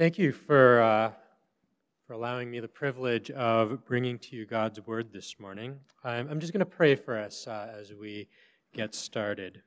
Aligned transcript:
Thank 0.00 0.16
you 0.16 0.32
for, 0.32 0.80
uh, 0.80 1.12
for 2.06 2.14
allowing 2.14 2.50
me 2.50 2.58
the 2.60 2.68
privilege 2.68 3.30
of 3.32 3.84
bringing 3.84 4.18
to 4.20 4.34
you 4.34 4.46
God's 4.46 4.80
word 4.86 5.12
this 5.12 5.38
morning. 5.38 5.78
I'm, 6.02 6.26
I'm 6.30 6.40
just 6.40 6.54
going 6.54 6.60
to 6.60 6.64
pray 6.64 6.94
for 6.94 7.18
us 7.18 7.46
uh, 7.46 7.74
as 7.78 7.92
we 7.92 8.26
get 8.72 8.94
started. 8.94 9.60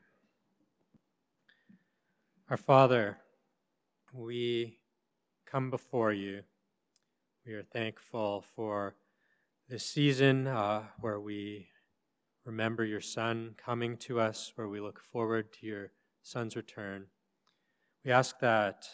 Our 2.49 2.57
Father, 2.57 3.19
we 4.11 4.79
come 5.45 5.69
before 5.69 6.11
you. 6.11 6.41
We 7.45 7.53
are 7.53 7.61
thankful 7.61 8.43
for 8.55 8.95
this 9.69 9.85
season 9.85 10.47
uh, 10.47 10.81
where 10.99 11.19
we 11.19 11.67
remember 12.43 12.83
your 12.83 13.01
Son 13.01 13.53
coming 13.55 13.97
to 13.97 14.19
us, 14.19 14.51
where 14.55 14.67
we 14.67 14.79
look 14.79 14.99
forward 14.99 15.53
to 15.53 15.67
your 15.67 15.91
Son's 16.23 16.55
return. 16.55 17.05
We 18.03 18.11
ask 18.11 18.39
that 18.39 18.87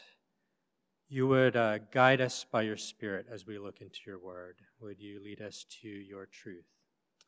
you 1.11 1.27
would 1.27 1.55
uh, 1.55 1.79
guide 1.91 2.21
us 2.21 2.45
by 2.51 2.61
your 2.61 2.77
Spirit 2.77 3.25
as 3.31 3.47
we 3.47 3.57
look 3.57 3.81
into 3.81 4.00
your 4.05 4.19
word. 4.19 4.57
Would 4.79 5.00
you 5.00 5.19
lead 5.23 5.41
us 5.41 5.65
to 5.81 5.87
your 5.89 6.27
truth? 6.27 6.67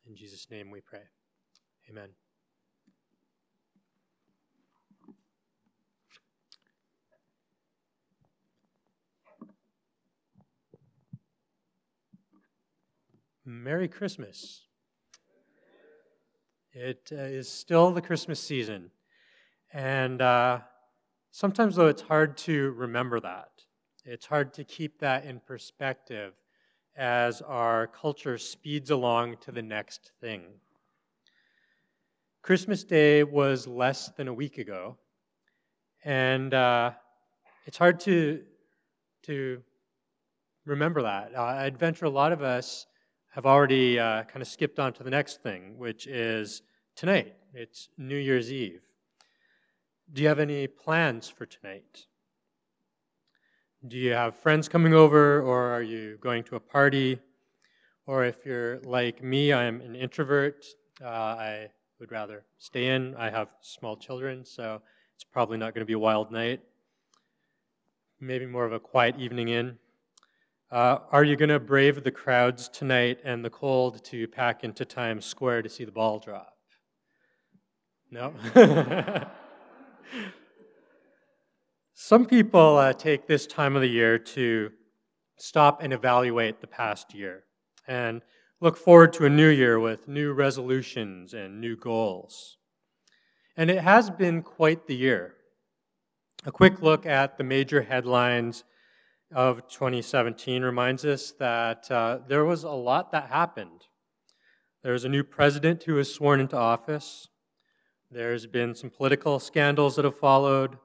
In 0.08 0.16
Jesus' 0.16 0.48
name 0.52 0.70
we 0.70 0.82
pray. 0.82 1.00
Amen. 1.90 2.10
Merry 13.44 13.88
Christmas. 13.88 14.66
It 16.74 17.10
uh, 17.12 17.16
is 17.16 17.50
still 17.50 17.92
the 17.92 18.02
Christmas 18.02 18.40
season. 18.40 18.92
And 19.74 20.22
uh, 20.22 20.60
sometimes, 21.32 21.76
though, 21.76 21.88
it's 21.88 22.04
hard 22.04 22.38
to 22.38 22.72
remember 22.74 23.20
that. 23.20 23.51
It's 24.04 24.26
hard 24.26 24.52
to 24.56 24.64
keep 24.64 24.98
that 25.00 25.26
in 25.26 25.40
perspective 25.40 26.34
as 26.98 27.40
our 27.44 27.86
culture 27.86 28.40
speeds 28.40 28.90
along 28.90 29.38
to 29.42 29.52
the 29.52 29.62
next 29.62 30.12
thing. 30.20 30.46
Christmas 32.42 32.84
Day 32.84 33.24
was 33.24 33.68
less 33.68 34.10
than 34.10 34.28
a 34.28 34.34
week 34.34 34.58
ago, 34.58 34.98
and 36.04 36.52
uh, 36.52 36.92
it's 37.68 37.78
hard 37.78 38.00
to, 38.02 38.42
to 39.24 39.62
remember 40.66 41.04
that. 41.04 41.36
Uh, 41.36 41.44
I'd 41.44 41.78
venture 41.78 42.06
a 42.06 42.10
lot 42.10 42.32
of 42.32 42.42
us 42.42 42.88
have 43.30 43.46
already 43.46 44.00
uh, 44.00 44.24
kind 44.24 44.42
of 44.42 44.48
skipped 44.48 44.80
on 44.80 44.94
to 44.94 45.04
the 45.04 45.12
next 45.12 45.44
thing, 45.44 45.78
which 45.78 46.08
is 46.08 46.64
tonight. 46.96 47.36
It's 47.54 47.90
New 48.00 48.18
Year's 48.18 48.52
Eve. 48.52 48.82
Do 50.12 50.24
you 50.24 50.28
have 50.28 50.40
any 50.40 50.66
plans 50.66 51.30
for 51.30 51.46
tonight? 51.46 52.08
Do 53.88 53.98
you 53.98 54.12
have 54.12 54.36
friends 54.36 54.70
coming 54.70 54.94
over, 54.94 55.42
or 55.42 55.72
are 55.72 55.82
you 55.82 56.18
going 56.22 56.44
to 56.44 56.56
a 56.56 56.60
party? 56.60 57.18
Or 58.06 58.24
if 58.24 58.46
you're 58.46 58.80
like 58.82 59.24
me, 59.24 59.52
I'm 59.52 59.82
an 59.82 59.96
introvert. 59.96 60.64
Uh, 61.04 61.08
I 61.08 61.68
would 62.00 62.12
rather 62.12 62.44
stay 62.60 62.90
in. 62.90 63.16
I 63.16 63.32
have 63.32 63.48
small 63.62 63.98
children, 63.98 64.46
so 64.46 64.84
it's 65.16 65.24
probably 65.24 65.58
not 65.58 65.74
going 65.74 65.82
to 65.82 65.88
be 65.88 65.94
a 65.94 66.00
wild 66.00 66.32
night. 66.32 66.62
Maybe 68.20 68.46
more 68.46 68.66
of 68.66 68.72
a 68.72 68.80
quiet 68.80 69.16
evening 69.18 69.48
in. 69.48 69.80
Uh, 70.70 71.00
are 71.12 71.24
you 71.24 71.36
going 71.36 71.50
to 71.50 71.60
brave 71.60 72.04
the 72.04 72.12
crowds 72.12 72.70
tonight 72.70 73.18
and 73.24 73.44
the 73.44 73.50
cold 73.50 74.04
to 74.06 74.28
pack 74.28 74.64
into 74.64 74.86
Times 74.86 75.26
Square 75.26 75.64
to 75.64 75.70
see 75.70 75.86
the 75.86 75.92
ball 75.92 76.20
drop? 76.20 76.56
No? 78.12 78.32
Some 82.04 82.26
people 82.26 82.78
uh, 82.78 82.94
take 82.94 83.28
this 83.28 83.46
time 83.46 83.76
of 83.76 83.84
the 83.84 83.88
year 83.88 84.18
to 84.18 84.72
stop 85.38 85.84
and 85.84 85.94
evaluate 85.94 86.60
the 86.60 86.66
past 86.66 87.14
year 87.14 87.44
and 87.88 88.24
look 88.60 88.76
forward 88.76 89.14
to 89.14 89.26
a 89.28 89.30
new 89.30 89.50
year 89.50 89.80
with 89.80 90.08
new 90.08 90.34
resolutions 90.34 91.36
and 91.36 91.62
new 91.62 91.78
goals. 91.78 92.58
And 93.56 93.70
it 93.70 93.84
has 93.84 94.10
been 94.10 94.42
quite 94.42 94.88
the 94.88 94.96
year. 94.96 95.36
A 96.44 96.52
quick 96.52 96.82
look 96.82 97.06
at 97.06 97.38
the 97.38 97.44
major 97.44 97.84
headlines 97.84 98.64
of 99.32 99.68
2017 99.68 100.64
reminds 100.64 101.06
us 101.06 101.34
that 101.38 101.90
uh, 101.92 102.18
there 102.28 102.46
was 102.46 102.64
a 102.64 102.72
lot 102.72 103.12
that 103.12 103.30
happened. 103.30 103.86
There's 104.84 105.06
a 105.06 105.10
new 105.10 105.24
president 105.24 105.84
who 105.84 105.94
was 105.94 106.12
sworn 106.12 106.40
into 106.40 106.58
office. 106.58 107.28
There's 108.10 108.48
been 108.48 108.74
some 108.74 108.90
political 108.90 109.38
scandals 109.40 109.98
that 109.98 110.06
have 110.06 110.18
followed. 110.18 110.80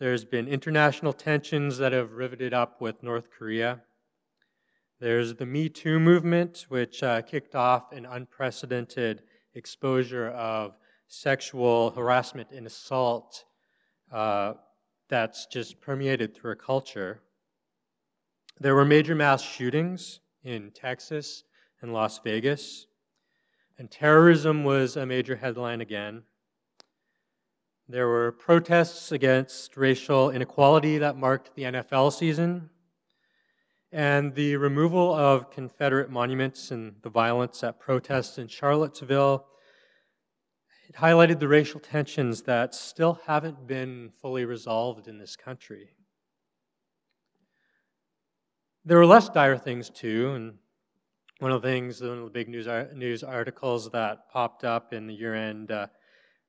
There's 0.00 0.24
been 0.24 0.48
international 0.48 1.12
tensions 1.12 1.76
that 1.76 1.92
have 1.92 2.12
riveted 2.12 2.54
up 2.54 2.80
with 2.80 3.02
North 3.02 3.28
Korea. 3.30 3.82
There's 4.98 5.34
the 5.34 5.44
Me 5.44 5.68
Too 5.68 6.00
movement, 6.00 6.64
which 6.70 7.02
uh, 7.02 7.20
kicked 7.20 7.54
off 7.54 7.92
an 7.92 8.06
unprecedented 8.06 9.20
exposure 9.54 10.28
of 10.28 10.78
sexual 11.06 11.90
harassment 11.90 12.50
and 12.50 12.66
assault 12.66 13.44
uh, 14.10 14.54
that's 15.10 15.44
just 15.44 15.82
permeated 15.82 16.34
through 16.34 16.52
our 16.52 16.56
culture. 16.56 17.20
There 18.58 18.74
were 18.74 18.86
major 18.86 19.14
mass 19.14 19.42
shootings 19.42 20.20
in 20.42 20.70
Texas 20.70 21.44
and 21.82 21.92
Las 21.92 22.20
Vegas, 22.24 22.86
and 23.76 23.90
terrorism 23.90 24.64
was 24.64 24.96
a 24.96 25.04
major 25.04 25.36
headline 25.36 25.82
again. 25.82 26.22
There 27.90 28.06
were 28.06 28.30
protests 28.30 29.10
against 29.10 29.76
racial 29.76 30.30
inequality 30.30 30.98
that 30.98 31.16
marked 31.16 31.56
the 31.56 31.64
NFL 31.64 32.12
season, 32.12 32.70
and 33.90 34.32
the 34.32 34.54
removal 34.58 35.12
of 35.12 35.50
Confederate 35.50 36.08
monuments 36.08 36.70
and 36.70 36.94
the 37.02 37.10
violence 37.10 37.64
at 37.64 37.80
protests 37.80 38.38
in 38.38 38.46
Charlottesville. 38.46 39.44
It 40.88 40.94
highlighted 40.94 41.40
the 41.40 41.48
racial 41.48 41.80
tensions 41.80 42.42
that 42.42 42.76
still 42.76 43.18
haven't 43.26 43.66
been 43.66 44.12
fully 44.22 44.44
resolved 44.44 45.08
in 45.08 45.18
this 45.18 45.34
country. 45.34 45.96
There 48.84 48.98
were 48.98 49.06
less 49.06 49.28
dire 49.28 49.58
things 49.58 49.90
too, 49.90 50.30
and 50.36 50.54
one 51.40 51.50
of 51.50 51.60
the 51.60 51.66
things, 51.66 52.00
one 52.00 52.18
of 52.18 52.24
the 52.24 52.30
big 52.30 52.48
news, 52.48 52.68
news 52.94 53.24
articles 53.24 53.90
that 53.90 54.30
popped 54.30 54.62
up 54.62 54.92
in 54.92 55.08
the 55.08 55.14
year 55.14 55.34
end 55.34 55.72
uh, 55.72 55.88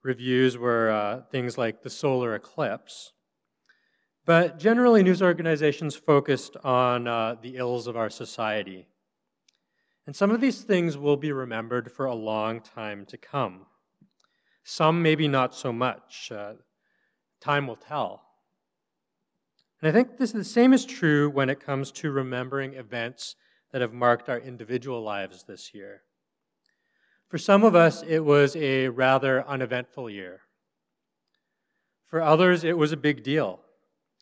reviews 0.03 0.57
were 0.57 0.89
uh, 0.89 1.21
things 1.31 1.57
like 1.57 1.83
the 1.83 1.89
solar 1.89 2.35
eclipse. 2.35 3.13
But 4.25 4.59
generally, 4.59 5.03
news 5.03 5.21
organizations 5.21 5.95
focused 5.95 6.55
on 6.63 7.07
uh, 7.07 7.35
the 7.41 7.57
ills 7.57 7.87
of 7.87 7.97
our 7.97 8.09
society. 8.09 8.87
And 10.05 10.15
some 10.15 10.31
of 10.31 10.41
these 10.41 10.61
things 10.61 10.97
will 10.97 11.17
be 11.17 11.31
remembered 11.31 11.91
for 11.91 12.05
a 12.05 12.15
long 12.15 12.61
time 12.61 13.05
to 13.07 13.17
come. 13.17 13.65
Some 14.63 15.01
maybe 15.01 15.27
not 15.27 15.55
so 15.55 15.71
much. 15.71 16.31
Uh, 16.31 16.53
time 17.39 17.67
will 17.67 17.75
tell. 17.75 18.23
And 19.81 19.89
I 19.89 19.91
think 19.91 20.17
this, 20.17 20.31
the 20.31 20.43
same 20.43 20.73
is 20.73 20.85
true 20.85 21.29
when 21.29 21.49
it 21.49 21.59
comes 21.59 21.91
to 21.93 22.11
remembering 22.11 22.75
events 22.75 23.35
that 23.71 23.81
have 23.81 23.93
marked 23.93 24.29
our 24.29 24.39
individual 24.39 25.01
lives 25.01 25.43
this 25.43 25.73
year. 25.73 26.03
For 27.31 27.37
some 27.37 27.63
of 27.63 27.75
us, 27.75 28.03
it 28.03 28.25
was 28.25 28.57
a 28.57 28.89
rather 28.89 29.47
uneventful 29.47 30.09
year. 30.09 30.41
For 32.07 32.21
others, 32.21 32.65
it 32.65 32.77
was 32.77 32.91
a 32.91 32.97
big 32.97 33.23
deal. 33.23 33.61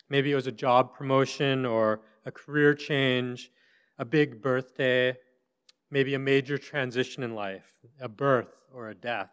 Maybe 0.08 0.30
it 0.30 0.36
was 0.36 0.46
a 0.46 0.52
job 0.52 0.94
promotion 0.94 1.66
or 1.66 2.02
a 2.24 2.30
career 2.30 2.72
change, 2.72 3.50
a 3.98 4.04
big 4.04 4.40
birthday, 4.40 5.16
maybe 5.90 6.14
a 6.14 6.20
major 6.20 6.56
transition 6.56 7.24
in 7.24 7.34
life, 7.34 7.72
a 8.00 8.08
birth 8.08 8.54
or 8.72 8.90
a 8.90 8.94
death. 8.94 9.32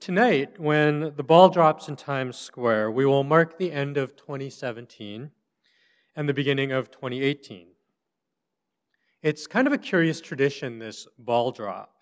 Tonight, 0.00 0.58
when 0.58 1.14
the 1.14 1.22
ball 1.22 1.50
drops 1.50 1.86
in 1.86 1.94
Times 1.94 2.36
Square, 2.36 2.90
we 2.90 3.06
will 3.06 3.22
mark 3.22 3.58
the 3.58 3.70
end 3.70 3.96
of 3.96 4.16
2017 4.16 5.30
and 6.16 6.28
the 6.28 6.34
beginning 6.34 6.72
of 6.72 6.90
2018. 6.90 7.73
It's 9.24 9.46
kind 9.46 9.66
of 9.66 9.72
a 9.72 9.78
curious 9.78 10.20
tradition, 10.20 10.78
this 10.78 11.08
ball 11.18 11.50
drop. 11.50 11.94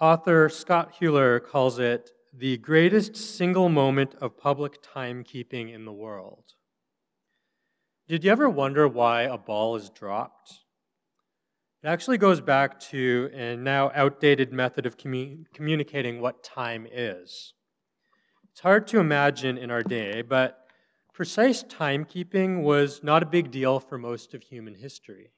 Author 0.00 0.48
Scott 0.48 0.94
Huler 1.00 1.44
calls 1.44 1.80
it 1.80 2.12
the 2.32 2.56
greatest 2.58 3.16
single 3.16 3.68
moment 3.68 4.14
of 4.20 4.38
public 4.38 4.80
timekeeping 4.80 5.74
in 5.74 5.84
the 5.84 5.92
world. 5.92 6.44
Did 8.06 8.22
you 8.22 8.30
ever 8.30 8.48
wonder 8.48 8.86
why 8.86 9.22
a 9.22 9.36
ball 9.36 9.74
is 9.74 9.90
dropped? 9.90 10.52
It 11.82 11.88
actually 11.88 12.18
goes 12.18 12.40
back 12.40 12.78
to 12.90 13.28
a 13.34 13.56
now 13.56 13.90
outdated 13.92 14.52
method 14.52 14.86
of 14.86 14.96
commu- 14.96 15.46
communicating 15.52 16.20
what 16.20 16.44
time 16.44 16.86
is. 16.92 17.54
It's 18.52 18.60
hard 18.60 18.86
to 18.86 19.00
imagine 19.00 19.58
in 19.58 19.72
our 19.72 19.82
day, 19.82 20.22
but 20.22 20.60
precise 21.12 21.64
timekeeping 21.64 22.62
was 22.62 23.02
not 23.02 23.24
a 23.24 23.26
big 23.26 23.50
deal 23.50 23.80
for 23.80 23.98
most 23.98 24.32
of 24.32 24.44
human 24.44 24.76
history. 24.76 25.32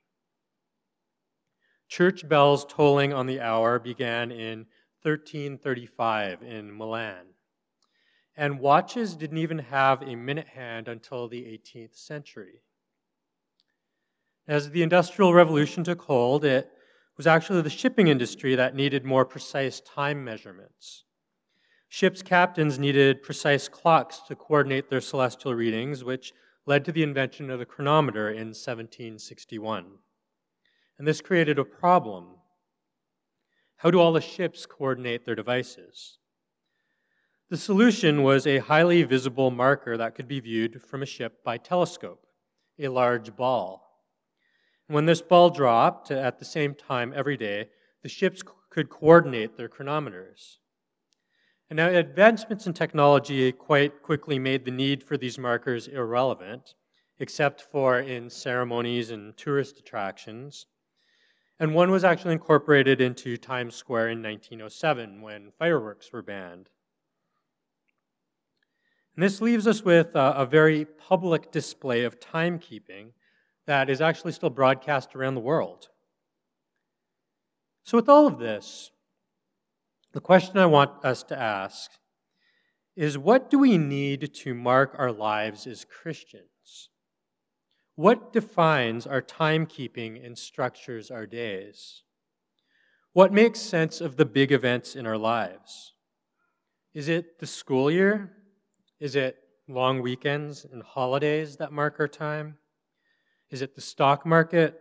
Church 1.89 2.29
bells 2.29 2.65
tolling 2.65 3.13
on 3.13 3.27
the 3.27 3.41
hour 3.41 3.79
began 3.79 4.31
in 4.33 4.67
1335 5.03 6.43
in 6.43 6.77
Milan. 6.77 7.27
and 8.37 8.59
watches 8.59 9.15
didn't 9.15 9.39
even 9.39 9.59
have 9.59 10.03
a 10.03 10.17
minute 10.17 10.49
hand 10.49 10.89
until 10.89 11.29
the 11.29 11.43
18th 11.43 11.97
century. 11.97 12.63
As 14.47 14.71
the 14.71 14.83
Industrial 14.83 15.33
Revolution 15.33 15.85
took 15.85 16.03
hold, 16.03 16.45
it 16.45 16.71
was 17.17 17.27
actually 17.27 17.63
the 17.63 17.71
shipping 17.71 18.09
industry 18.09 18.55
that 18.57 18.75
needed 18.75 19.05
more 19.05 19.25
precise 19.25 19.81
time 19.81 20.25
measurements. 20.25 21.05
Ships' 21.89 22.23
captains 22.23 22.79
needed 22.79 23.23
precise 23.23 23.69
clocks 23.69 24.19
to 24.27 24.35
coordinate 24.35 24.91
their 24.91 25.01
celestial 25.01 25.55
readings, 25.55 26.03
which 26.03 26.33
led 26.67 26.85
to 26.85 26.93
the 26.93 27.05
invention 27.05 27.51
of 27.51 27.61
the 27.61 27.67
chronometer 27.67 28.29
in 28.29 28.49
1761. 28.49 29.99
And 30.99 31.07
this 31.07 31.21
created 31.21 31.59
a 31.59 31.65
problem. 31.65 32.37
How 33.77 33.91
do 33.91 34.01
all 34.01 34.13
the 34.13 34.21
ships 34.21 34.67
coordinate 34.67 35.27
their 35.27 35.35
devices? 35.35 36.19
The 37.51 37.57
solution 37.57 38.23
was 38.23 38.47
a 38.47 38.59
highly 38.59 39.03
visible 39.03 39.51
marker 39.51 39.97
that 39.97 40.15
could 40.15 40.27
be 40.27 40.41
viewed 40.41 40.83
from 40.83 41.03
a 41.03 41.07
ship 41.07 41.45
by 41.45 41.59
telescope, 41.59 42.27
a 42.79 42.89
large 42.89 43.37
ball. 43.37 43.85
When 44.87 45.07
this 45.07 45.23
ball 45.23 45.51
dropped 45.51 46.11
at 46.11 46.39
the 46.39 46.45
same 46.45 46.75
time 46.75 47.13
every 47.15 47.37
day, 47.37 47.69
the 48.03 48.09
ships 48.09 48.43
could 48.71 48.91
coordinate 48.91 49.57
their 49.57 49.69
chronometers. 49.69 50.59
And 51.71 51.77
now, 51.79 51.89
advancements 51.89 52.67
in 52.67 52.75
technology 52.75 53.51
quite 53.53 54.03
quickly 54.03 54.39
made 54.39 54.65
the 54.65 54.71
need 54.71 55.03
for 55.03 55.17
these 55.17 55.39
markers 55.39 55.89
irrelevant, 55.89 56.75
except 57.19 57.63
for 57.63 57.99
in 58.01 58.29
ceremonies 58.29 59.11
and 59.11 59.37
tourist 59.37 59.79
attractions. 59.79 60.67
And 61.61 61.75
one 61.75 61.91
was 61.91 62.05
actually 62.05 62.33
incorporated 62.33 63.01
into 63.01 63.37
Times 63.37 63.75
Square 63.75 64.11
in 64.11 64.23
1907 64.23 65.23
when 65.23 65.53
fireworks 65.59 66.13
were 66.13 66.23
banned. 66.23 66.69
And 69.15 69.23
this 69.23 69.41
leaves 69.41 69.67
us 69.67 69.83
with 69.83 70.17
a, 70.17 70.33
a 70.33 70.47
very 70.47 70.85
public 70.85 71.53
display 71.53 72.03
of 72.05 72.19
timekeeping 72.19 73.13
that 73.67 73.89
is 73.89 74.01
actually 74.01 74.33
still 74.33 74.51
broadcast 74.51 75.15
around 75.15 75.35
the 75.35 75.41
world. 75.41 75.89
So, 77.85 77.99
with 77.99 78.09
all 78.09 78.27
of 78.27 78.39
this, 78.39 78.91
the 80.13 80.21
question 80.21 80.59
I 80.59 80.67
want 80.67 81.05
us 81.05 81.23
to 81.25 81.39
ask 81.39 81.91
is 82.97 83.19
what 83.19 83.51
do 83.51 83.59
we 83.59 83.79
need 83.79 84.33
to 84.35 84.55
mark 84.55 84.95
our 84.99 85.13
lives 85.13 85.67
as 85.67 85.85
Christians? 85.85 86.54
What 87.97 88.33
defines 88.33 89.07
our 89.07 89.23
timekeeping 89.23 90.25
and 90.25 90.37
structures 90.37 91.11
our 91.11 91.27
days? 91.27 92.03
What 93.13 93.33
makes 93.33 93.61
sense 93.61 94.01
of 94.01 94.17
the 94.17 94.25
big 94.25 94.51
events 94.51 94.97
in 94.97 95.07
our 95.07 95.17
lives? 95.17 95.95
Is 96.93 97.09
it 97.09 97.39
the 97.39 97.47
school 97.47 97.91
year? 97.91 98.33
Is 98.99 99.15
it 99.15 99.37
long 99.69 100.03
weekends 100.03 100.65
and 100.65 100.83
holidays 100.83 101.57
that 101.59 101.73
mark 101.73 102.01
our 102.01 102.09
time? 102.09 102.59
Is 103.51 103.63
it 103.63 103.77
the 103.77 103.81
stock 103.81 104.27
market? 104.27 104.81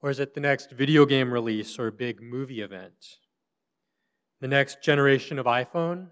Or 0.00 0.08
is 0.08 0.18
it 0.18 0.32
the 0.32 0.40
next 0.40 0.70
video 0.72 1.04
game 1.04 1.30
release 1.30 1.78
or 1.78 1.90
big 1.90 2.22
movie 2.22 2.62
event? 2.62 3.18
The 4.40 4.48
next 4.48 4.82
generation 4.82 5.38
of 5.38 5.44
iPhone? 5.44 6.08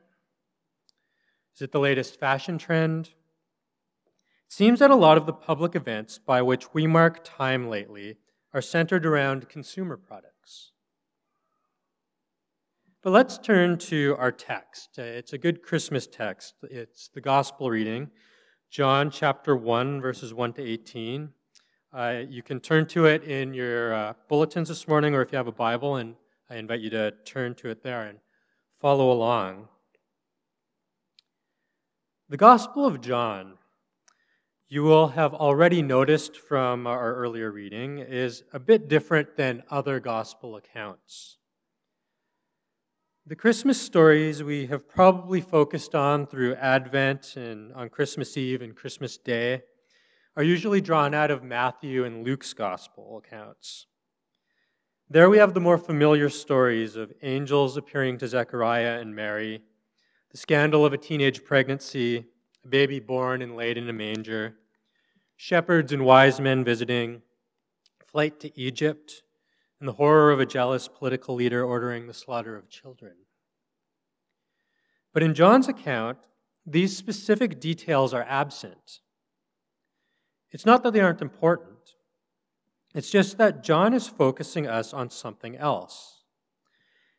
Is 1.55 1.63
it 1.63 1.73
the 1.73 1.81
latest 1.81 2.21
fashion 2.21 2.59
trend? 2.59 3.11
Seems 4.57 4.79
that 4.79 4.93
a 4.93 4.95
lot 4.95 5.19
of 5.19 5.27
the 5.27 5.33
public 5.33 5.75
events 5.75 6.21
by 6.25 6.41
which 6.41 6.73
we 6.73 6.87
mark 6.87 7.25
time 7.25 7.69
lately 7.69 8.19
are 8.53 8.63
centered 8.63 9.05
around 9.05 9.49
consumer 9.49 9.97
products. 9.97 10.71
But 13.03 13.11
let's 13.11 13.37
turn 13.37 13.79
to 13.79 14.15
our 14.17 14.31
text. 14.31 14.97
It's 14.97 15.33
a 15.33 15.39
good 15.39 15.61
Christmas 15.61 16.07
text. 16.07 16.55
It's 16.63 17.09
the 17.09 17.21
gospel 17.21 17.69
reading, 17.69 18.13
John 18.71 19.11
chapter 19.11 19.57
1, 19.57 20.01
verses 20.01 20.33
1 20.33 20.53
to 20.53 20.63
18. 20.63 21.31
Uh, 21.93 22.23
you 22.29 22.45
can 22.45 22.61
turn 22.61 22.87
to 22.87 23.07
it 23.07 23.25
in 23.25 23.55
your 23.55 23.93
uh, 23.93 24.13
bulletins 24.29 24.69
this 24.69 24.87
morning, 24.87 25.17
or 25.17 25.23
if 25.23 25.33
you 25.33 25.37
have 25.37 25.49
a 25.49 25.53
Bible, 25.53 25.97
and 25.97 26.15
I 26.49 26.59
invite 26.59 26.79
you 26.79 26.91
to 26.91 27.13
turn 27.25 27.57
to 27.57 27.71
it 27.71 27.83
there 27.83 28.03
and 28.03 28.21
follow 28.79 29.11
along. 29.11 29.67
The 32.29 32.37
Gospel 32.37 32.87
of 32.87 33.01
John, 33.01 33.55
you 34.69 34.83
will 34.83 35.09
have 35.09 35.35
already 35.35 35.83
noticed 35.83 36.37
from 36.37 36.87
our 36.87 37.15
earlier 37.15 37.51
reading, 37.53 37.99
is 37.99 38.43
a 38.53 38.59
bit 38.59 38.89
different 38.89 39.37
than 39.37 39.63
other 39.71 40.01
Gospel 40.01 40.57
accounts. 40.57 41.39
The 43.27 43.37
Christmas 43.37 43.81
stories 43.81 44.43
we 44.43 44.67
have 44.67 44.89
probably 44.89 45.41
focused 45.41 45.95
on 45.95 46.27
through 46.27 46.55
Advent 46.57 47.37
and 47.37 47.73
on 47.73 47.89
Christmas 47.89 48.37
Eve 48.37 48.63
and 48.63 48.75
Christmas 48.75 49.17
Day 49.17 49.63
are 50.37 50.43
usually 50.43 50.81
drawn 50.81 51.15
out 51.15 51.31
of 51.31 51.43
Matthew 51.43 52.05
and 52.05 52.25
Luke's 52.25 52.53
gospel 52.53 53.23
accounts. 53.25 53.87
There 55.09 55.31
we 55.31 55.39
have 55.39 55.55
the 55.55 55.61
more 55.61 55.79
familiar 55.79 56.29
stories 56.29 56.97
of 56.97 57.13
angels 57.23 57.77
appearing 57.77 58.19
to 58.19 58.29
Zechariah 58.29 58.99
and 59.01 59.15
Mary, 59.15 59.63
the 60.31 60.39
scandal 60.39 60.85
of 60.85 60.93
a 60.93 60.99
teenage 60.99 61.45
pregnancy, 61.45 62.27
a 62.65 62.69
baby 62.69 63.01
born 63.01 63.43
and 63.43 63.57
laid 63.57 63.77
in 63.77 63.89
a 63.89 63.93
manger, 63.93 64.57
shepherds 65.37 65.93
and 65.93 66.05
wise 66.05 66.41
men 66.41 66.65
visiting, 66.65 67.23
flight 68.07 68.41
to 68.41 68.59
Egypt, 68.59 69.23
and 69.81 69.89
the 69.89 69.93
horror 69.93 70.31
of 70.31 70.41
a 70.41 70.47
jealous 70.47 70.89
political 70.89 71.35
leader 71.35 71.65
ordering 71.65 72.07
the 72.07 72.15
slaughter 72.15 72.57
of 72.57 72.71
children. 72.71 73.13
But 75.13 75.23
in 75.23 75.35
John's 75.35 75.69
account, 75.69 76.19
these 76.67 76.97
specific 76.97 77.61
details 77.61 78.15
are 78.15 78.25
absent. 78.29 79.01
It's 80.51 80.65
not 80.65 80.83
that 80.83 80.93
they 80.93 81.01
aren't 81.01 81.23
important, 81.23 81.71
it's 82.95 83.11
just 83.11 83.39
that 83.39 83.65
John 83.65 83.93
is 83.93 84.07
focusing 84.07 84.67
us 84.69 84.95
on 84.95 85.11
something 85.11 85.57
else. 85.57 86.23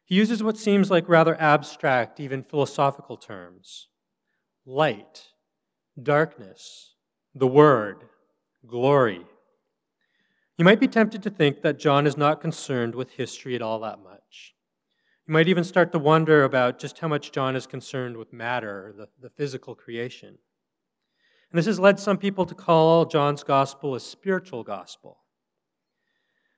He 0.06 0.15
uses 0.15 0.41
what 0.41 0.57
seems 0.57 0.89
like 0.89 1.09
rather 1.09 1.39
abstract, 1.39 2.19
even 2.19 2.44
philosophical 2.44 3.18
terms 3.18 3.89
light, 4.65 5.27
darkness, 6.01 6.95
the 7.33 7.47
word, 7.47 8.03
glory. 8.68 9.25
You 10.57 10.65
might 10.65 10.80
be 10.80 10.88
tempted 10.88 11.21
to 11.24 11.30
think 11.30 11.62
that 11.62 11.80
John 11.80 12.07
is 12.07 12.18
not 12.18 12.42
concerned 12.42 12.95
with 12.95 13.12
history 13.12 13.56
at 13.56 13.62
all 13.62 13.80
that 13.80 14.00
much. 14.00 14.53
You 15.27 15.33
might 15.33 15.47
even 15.47 15.63
start 15.63 15.92
to 15.92 16.00
wonder 16.00 16.44
about 16.44 16.80
just 16.80 17.00
how 17.00 17.07
much 17.07 17.31
John 17.31 17.56
is 17.56 17.68
concerned 17.68 18.15
with 18.15 18.31
matter, 18.31 18.94
the, 18.95 19.07
the 19.21 19.30
physical 19.30 19.75
creation. 19.75 20.38
And 21.51 21.57
this 21.57 21.65
has 21.65 21.80
led 21.80 22.00
some 22.00 22.17
people 22.17 22.46
to 22.46 22.55
call 22.55 23.05
John's 23.05 23.43
gospel 23.43 23.96
a 23.96 24.00
spiritual 24.00 24.63
gospel. 24.63 25.17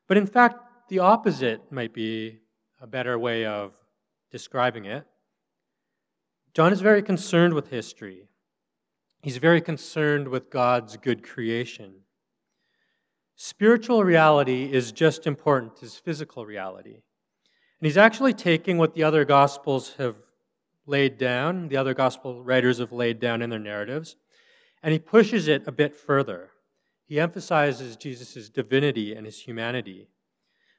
But 0.08 0.18
in 0.18 0.28
fact, 0.28 0.58
the 0.90 1.00
opposite 1.00 1.72
might 1.72 1.94
be 1.94 2.40
a 2.82 2.88
better 2.88 3.18
way 3.18 3.46
of 3.46 3.74
describing 4.32 4.86
it. 4.86 5.06
John 6.54 6.74
is 6.74 6.82
very 6.82 7.04
concerned 7.04 7.54
with 7.54 7.70
history. 7.70 8.28
He's 9.28 9.36
very 9.36 9.60
concerned 9.60 10.30
with 10.30 10.50
God's 10.50 10.96
good 10.96 11.22
creation. 11.22 11.96
Spiritual 13.36 14.06
reality 14.06 14.72
is 14.72 14.94
just 14.94 15.20
as 15.20 15.28
important 15.28 15.84
as 15.84 15.98
physical 15.98 16.46
reality. 16.46 16.94
And 16.94 17.02
he's 17.82 17.98
actually 17.98 18.32
taking 18.32 18.78
what 18.78 18.94
the 18.94 19.04
other 19.04 19.26
gospels 19.26 19.96
have 19.98 20.16
laid 20.86 21.18
down, 21.18 21.68
the 21.68 21.76
other 21.76 21.94
gospel 21.94 22.42
writers 22.42 22.78
have 22.78 22.94
laid 22.94 23.20
down 23.20 23.42
in 23.42 23.50
their 23.50 23.60
narratives, 23.60 24.16
and 24.82 24.94
he 24.94 25.00
pushes 25.00 25.50
it 25.50 25.68
a 25.68 25.74
bit 25.74 25.94
further. 25.94 26.52
He 27.06 27.20
emphasizes 27.20 27.98
Jesus' 27.98 28.48
divinity 28.48 29.14
and 29.14 29.26
his 29.26 29.42
humanity. 29.42 30.08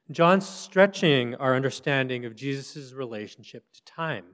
John's 0.09 0.49
stretching 0.49 1.35
our 1.35 1.55
understanding 1.55 2.25
of 2.25 2.35
Jesus' 2.35 2.93
relationship 2.93 3.65
to 3.75 3.83
time. 3.85 4.25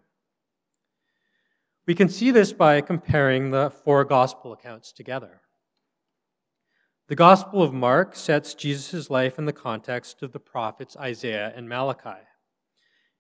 We 1.88 1.94
can 1.94 2.10
see 2.10 2.32
this 2.32 2.52
by 2.52 2.82
comparing 2.82 3.52
the 3.52 3.70
four 3.70 4.04
gospel 4.06 4.52
accounts 4.52 4.92
together. 4.92 5.42
The 7.08 7.16
Gospel 7.16 7.62
of 7.62 7.76
Mark 7.76 8.16
sets 8.16 8.56
Jesus' 8.56 9.12
life 9.12 9.38
in 9.38 9.46
the 9.46 9.54
context 9.54 10.24
of 10.24 10.32
the 10.32 10.40
prophets 10.40 10.98
Isaiah 10.98 11.54
and 11.56 11.70
Malachi. 11.70 12.26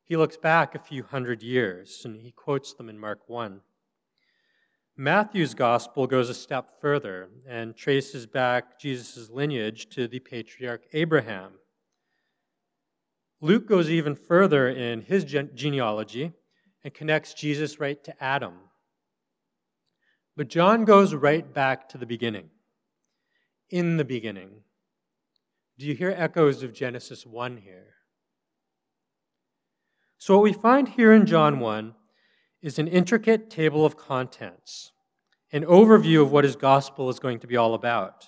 He 0.03 0.17
looks 0.17 0.37
back 0.37 0.73
a 0.73 0.79
few 0.79 1.03
hundred 1.03 1.43
years 1.43 2.01
and 2.03 2.21
he 2.21 2.31
quotes 2.31 2.73
them 2.73 2.89
in 2.89 2.97
Mark 2.97 3.29
1. 3.29 3.61
Matthew's 4.97 5.53
gospel 5.53 6.07
goes 6.07 6.31
a 6.31 6.33
step 6.33 6.81
further 6.81 7.29
and 7.47 7.75
traces 7.75 8.25
back 8.25 8.79
Jesus' 8.79 9.29
lineage 9.29 9.89
to 9.89 10.07
the 10.07 10.19
patriarch 10.19 10.85
Abraham. 10.93 11.51
Luke 13.41 13.67
goes 13.67 13.91
even 13.91 14.15
further 14.15 14.67
in 14.67 15.01
his 15.01 15.23
genealogy 15.23 16.33
and 16.85 16.93
connects 16.93 17.33
Jesus 17.33 17.79
right 17.79 18.01
to 18.03 18.23
Adam. 18.23 18.53
But 20.37 20.49
John 20.49 20.85
goes 20.85 21.15
right 21.15 21.51
back 21.51 21.89
to 21.89 21.97
the 21.97 22.05
beginning. 22.05 22.51
In 23.71 23.97
the 23.97 24.05
beginning. 24.05 24.61
Do 25.79 25.87
you 25.87 25.95
hear 25.95 26.13
echoes 26.15 26.61
of 26.61 26.73
Genesis 26.73 27.25
1 27.25 27.57
here? 27.57 27.95
So, 30.19 30.35
what 30.35 30.43
we 30.43 30.53
find 30.53 30.89
here 30.89 31.11
in 31.11 31.25
John 31.25 31.59
1 31.59 31.95
is 32.61 32.77
an 32.77 32.87
intricate 32.87 33.49
table 33.49 33.83
of 33.83 33.97
contents, 33.97 34.91
an 35.51 35.65
overview 35.65 36.21
of 36.21 36.31
what 36.31 36.43
his 36.43 36.55
gospel 36.55 37.09
is 37.09 37.17
going 37.17 37.39
to 37.39 37.47
be 37.47 37.57
all 37.57 37.73
about. 37.73 38.27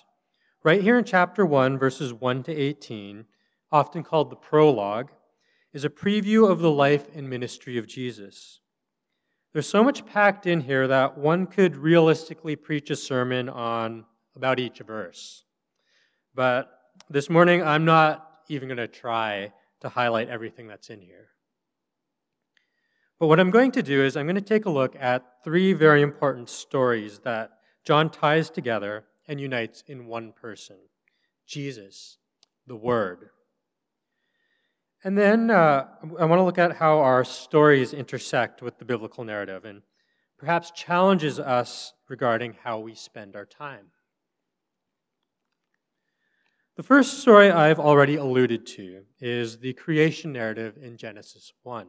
Right 0.64 0.82
here 0.82 0.98
in 0.98 1.04
chapter 1.04 1.46
1, 1.46 1.78
verses 1.78 2.12
1 2.12 2.42
to 2.42 2.52
18, 2.52 3.24
often 3.70 4.02
called 4.02 4.30
the 4.30 4.36
prologue, 4.36 5.12
is 5.72 5.84
a 5.84 5.90
preview 5.90 6.50
of 6.50 6.60
the 6.60 6.70
life 6.70 7.06
and 7.14 7.28
ministry 7.28 7.78
of 7.78 7.86
Jesus. 7.86 8.60
There's 9.52 9.68
so 9.68 9.82
much 9.82 10.06
packed 10.06 10.46
in 10.46 10.60
here 10.60 10.86
that 10.88 11.18
one 11.18 11.46
could 11.46 11.76
realistically 11.76 12.56
preach 12.56 12.90
a 12.90 12.96
sermon 12.96 13.48
on 13.48 14.04
about 14.36 14.60
each 14.60 14.78
verse. 14.80 15.44
But 16.34 16.70
this 17.10 17.28
morning, 17.28 17.62
I'm 17.62 17.84
not 17.84 18.42
even 18.48 18.68
going 18.68 18.78
to 18.78 18.88
try 18.88 19.52
to 19.80 19.88
highlight 19.88 20.28
everything 20.28 20.68
that's 20.68 20.90
in 20.90 21.00
here. 21.00 21.28
But 23.18 23.26
what 23.26 23.40
I'm 23.40 23.50
going 23.50 23.72
to 23.72 23.82
do 23.82 24.04
is 24.04 24.16
I'm 24.16 24.26
going 24.26 24.36
to 24.36 24.40
take 24.40 24.66
a 24.66 24.70
look 24.70 24.94
at 24.98 25.42
three 25.42 25.72
very 25.72 26.02
important 26.02 26.48
stories 26.48 27.18
that 27.20 27.50
John 27.84 28.10
ties 28.10 28.48
together 28.48 29.04
and 29.26 29.40
unites 29.40 29.82
in 29.86 30.06
one 30.06 30.32
person 30.32 30.76
Jesus, 31.46 32.18
the 32.66 32.76
Word. 32.76 33.30
And 35.04 35.16
then 35.16 35.50
uh, 35.50 35.86
I 36.18 36.24
want 36.24 36.40
to 36.40 36.44
look 36.44 36.58
at 36.58 36.76
how 36.76 36.98
our 36.98 37.24
stories 37.24 37.92
intersect 37.92 38.62
with 38.62 38.78
the 38.78 38.84
biblical 38.84 39.22
narrative 39.22 39.64
and 39.64 39.82
perhaps 40.38 40.72
challenges 40.72 41.38
us 41.38 41.92
regarding 42.08 42.56
how 42.64 42.80
we 42.80 42.94
spend 42.94 43.36
our 43.36 43.46
time. 43.46 43.86
The 46.76 46.82
first 46.82 47.20
story 47.20 47.50
I've 47.50 47.80
already 47.80 48.16
alluded 48.16 48.66
to 48.66 49.02
is 49.20 49.58
the 49.58 49.72
creation 49.72 50.32
narrative 50.32 50.76
in 50.80 50.96
Genesis 50.96 51.52
1. 51.62 51.86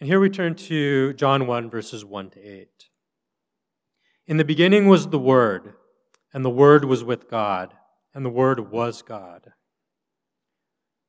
And 0.00 0.08
here 0.08 0.20
we 0.20 0.30
turn 0.30 0.54
to 0.54 1.14
John 1.14 1.46
1, 1.46 1.70
verses 1.70 2.04
1 2.04 2.30
to 2.30 2.40
8. 2.40 2.68
In 4.26 4.36
the 4.36 4.44
beginning 4.44 4.88
was 4.88 5.08
the 5.08 5.18
Word, 5.18 5.74
and 6.34 6.44
the 6.44 6.50
Word 6.50 6.84
was 6.84 7.04
with 7.04 7.30
God, 7.30 7.74
and 8.14 8.24
the 8.24 8.30
Word 8.30 8.70
was 8.70 9.02
God. 9.02 9.52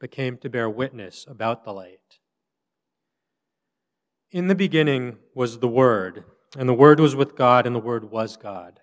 but 0.00 0.10
came 0.10 0.36
to 0.38 0.50
bear 0.50 0.68
witness 0.68 1.24
about 1.28 1.64
the 1.64 1.72
light. 1.72 2.18
In 4.30 4.48
the 4.48 4.54
beginning 4.54 5.18
was 5.34 5.58
the 5.58 5.68
Word, 5.68 6.24
and 6.58 6.68
the 6.68 6.74
Word 6.74 6.98
was 6.98 7.14
with 7.14 7.36
God, 7.36 7.66
and 7.66 7.74
the 7.74 7.80
Word 7.80 8.10
was 8.10 8.36
God. 8.36 8.80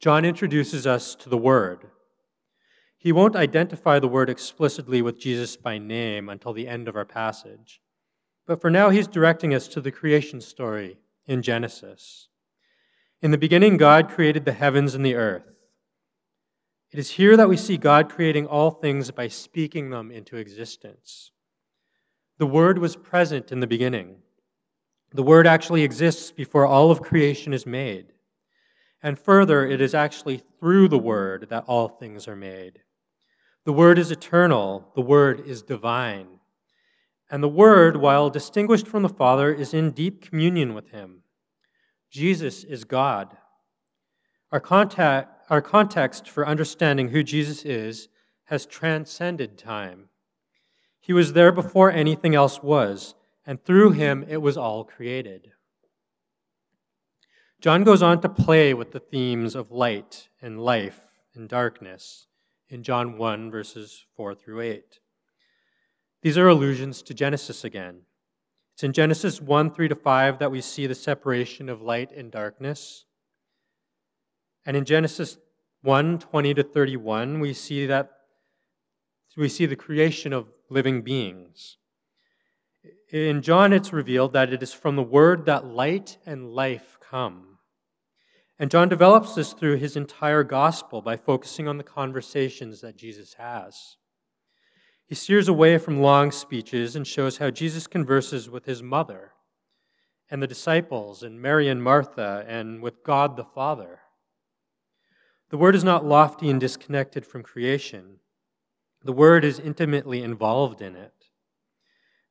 John 0.00 0.24
introduces 0.24 0.86
us 0.86 1.14
to 1.16 1.28
the 1.28 1.38
Word. 1.38 1.86
He 2.98 3.12
won't 3.12 3.36
identify 3.36 3.98
the 3.98 4.08
Word 4.08 4.28
explicitly 4.28 5.00
with 5.00 5.20
Jesus 5.20 5.56
by 5.56 5.78
name 5.78 6.28
until 6.28 6.52
the 6.52 6.66
end 6.66 6.88
of 6.88 6.96
our 6.96 7.04
passage, 7.04 7.80
but 8.46 8.60
for 8.60 8.70
now 8.70 8.90
he's 8.90 9.06
directing 9.06 9.54
us 9.54 9.68
to 9.68 9.80
the 9.80 9.92
creation 9.92 10.40
story 10.40 10.98
in 11.26 11.42
Genesis. 11.42 12.28
In 13.22 13.30
the 13.30 13.38
beginning, 13.38 13.76
God 13.76 14.10
created 14.10 14.44
the 14.44 14.52
heavens 14.52 14.94
and 14.94 15.04
the 15.04 15.14
earth. 15.14 15.53
It 16.94 17.00
is 17.00 17.10
here 17.10 17.36
that 17.36 17.48
we 17.48 17.56
see 17.56 17.76
God 17.76 18.08
creating 18.08 18.46
all 18.46 18.70
things 18.70 19.10
by 19.10 19.26
speaking 19.26 19.90
them 19.90 20.12
into 20.12 20.36
existence. 20.36 21.32
The 22.38 22.46
Word 22.46 22.78
was 22.78 22.94
present 22.94 23.50
in 23.50 23.58
the 23.58 23.66
beginning. 23.66 24.18
The 25.12 25.24
Word 25.24 25.44
actually 25.44 25.82
exists 25.82 26.30
before 26.30 26.64
all 26.64 26.92
of 26.92 27.02
creation 27.02 27.52
is 27.52 27.66
made. 27.66 28.12
And 29.02 29.18
further, 29.18 29.66
it 29.66 29.80
is 29.80 29.92
actually 29.92 30.44
through 30.60 30.86
the 30.86 30.96
Word 30.96 31.48
that 31.50 31.64
all 31.66 31.88
things 31.88 32.28
are 32.28 32.36
made. 32.36 32.78
The 33.64 33.72
Word 33.72 33.98
is 33.98 34.12
eternal, 34.12 34.92
the 34.94 35.02
Word 35.02 35.42
is 35.48 35.62
divine. 35.62 36.38
And 37.28 37.42
the 37.42 37.48
Word, 37.48 37.96
while 37.96 38.30
distinguished 38.30 38.86
from 38.86 39.02
the 39.02 39.08
Father, 39.08 39.52
is 39.52 39.74
in 39.74 39.90
deep 39.90 40.22
communion 40.22 40.74
with 40.74 40.90
Him. 40.90 41.24
Jesus 42.08 42.62
is 42.62 42.84
God. 42.84 43.36
Our 44.52 44.60
contact, 44.60 45.33
our 45.50 45.62
context 45.62 46.28
for 46.28 46.46
understanding 46.46 47.08
who 47.08 47.22
Jesus 47.22 47.64
is 47.64 48.08
has 48.44 48.66
transcended 48.66 49.58
time. 49.58 50.08
He 51.00 51.12
was 51.12 51.32
there 51.32 51.52
before 51.52 51.90
anything 51.90 52.34
else 52.34 52.62
was, 52.62 53.14
and 53.46 53.62
through 53.62 53.92
him 53.92 54.24
it 54.28 54.38
was 54.38 54.56
all 54.56 54.84
created. 54.84 55.52
John 57.60 57.84
goes 57.84 58.02
on 58.02 58.20
to 58.20 58.28
play 58.28 58.74
with 58.74 58.92
the 58.92 59.00
themes 59.00 59.54
of 59.54 59.70
light 59.70 60.28
and 60.42 60.60
life 60.60 61.00
and 61.34 61.48
darkness 61.48 62.26
in 62.68 62.82
John 62.82 63.16
1, 63.18 63.50
verses 63.50 64.04
4 64.16 64.34
through 64.34 64.60
8. 64.60 64.98
These 66.22 66.38
are 66.38 66.48
allusions 66.48 67.02
to 67.02 67.14
Genesis 67.14 67.64
again. 67.64 68.02
It's 68.74 68.82
in 68.82 68.92
Genesis 68.92 69.40
1, 69.40 69.70
3 69.70 69.88
to 69.88 69.94
5 69.94 70.38
that 70.38 70.50
we 70.50 70.60
see 70.60 70.86
the 70.86 70.94
separation 70.94 71.68
of 71.68 71.80
light 71.80 72.10
and 72.12 72.30
darkness. 72.30 73.04
And 74.66 74.76
in 74.76 74.84
Genesis 74.84 75.38
1 75.82 76.18
20 76.18 76.54
to 76.54 76.62
31, 76.62 77.40
we 77.40 77.52
see 77.52 77.86
that 77.86 78.10
we 79.36 79.48
see 79.48 79.66
the 79.66 79.76
creation 79.76 80.32
of 80.32 80.46
living 80.70 81.02
beings. 81.02 81.76
In 83.10 83.42
John, 83.42 83.72
it's 83.72 83.92
revealed 83.92 84.32
that 84.32 84.52
it 84.52 84.62
is 84.62 84.72
from 84.72 84.96
the 84.96 85.02
word 85.02 85.46
that 85.46 85.66
light 85.66 86.18
and 86.24 86.50
life 86.50 86.98
come. 87.00 87.58
And 88.58 88.70
John 88.70 88.88
develops 88.88 89.34
this 89.34 89.52
through 89.52 89.76
his 89.76 89.96
entire 89.96 90.44
gospel 90.44 91.02
by 91.02 91.16
focusing 91.16 91.66
on 91.66 91.78
the 91.78 91.84
conversations 91.84 92.80
that 92.80 92.96
Jesus 92.96 93.34
has. 93.34 93.96
He 95.06 95.14
steers 95.14 95.48
away 95.48 95.78
from 95.78 96.00
long 96.00 96.30
speeches 96.30 96.96
and 96.96 97.06
shows 97.06 97.38
how 97.38 97.50
Jesus 97.50 97.86
converses 97.86 98.48
with 98.48 98.64
his 98.64 98.82
mother 98.82 99.32
and 100.30 100.42
the 100.42 100.46
disciples 100.46 101.22
and 101.22 101.42
Mary 101.42 101.68
and 101.68 101.82
Martha 101.82 102.44
and 102.48 102.80
with 102.80 103.02
God 103.04 103.36
the 103.36 103.44
Father. 103.44 104.00
The 105.54 105.58
Word 105.58 105.76
is 105.76 105.84
not 105.84 106.04
lofty 106.04 106.50
and 106.50 106.60
disconnected 106.60 107.24
from 107.24 107.44
creation. 107.44 108.16
The 109.04 109.12
Word 109.12 109.44
is 109.44 109.60
intimately 109.60 110.20
involved 110.20 110.82
in 110.82 110.96
it. 110.96 111.14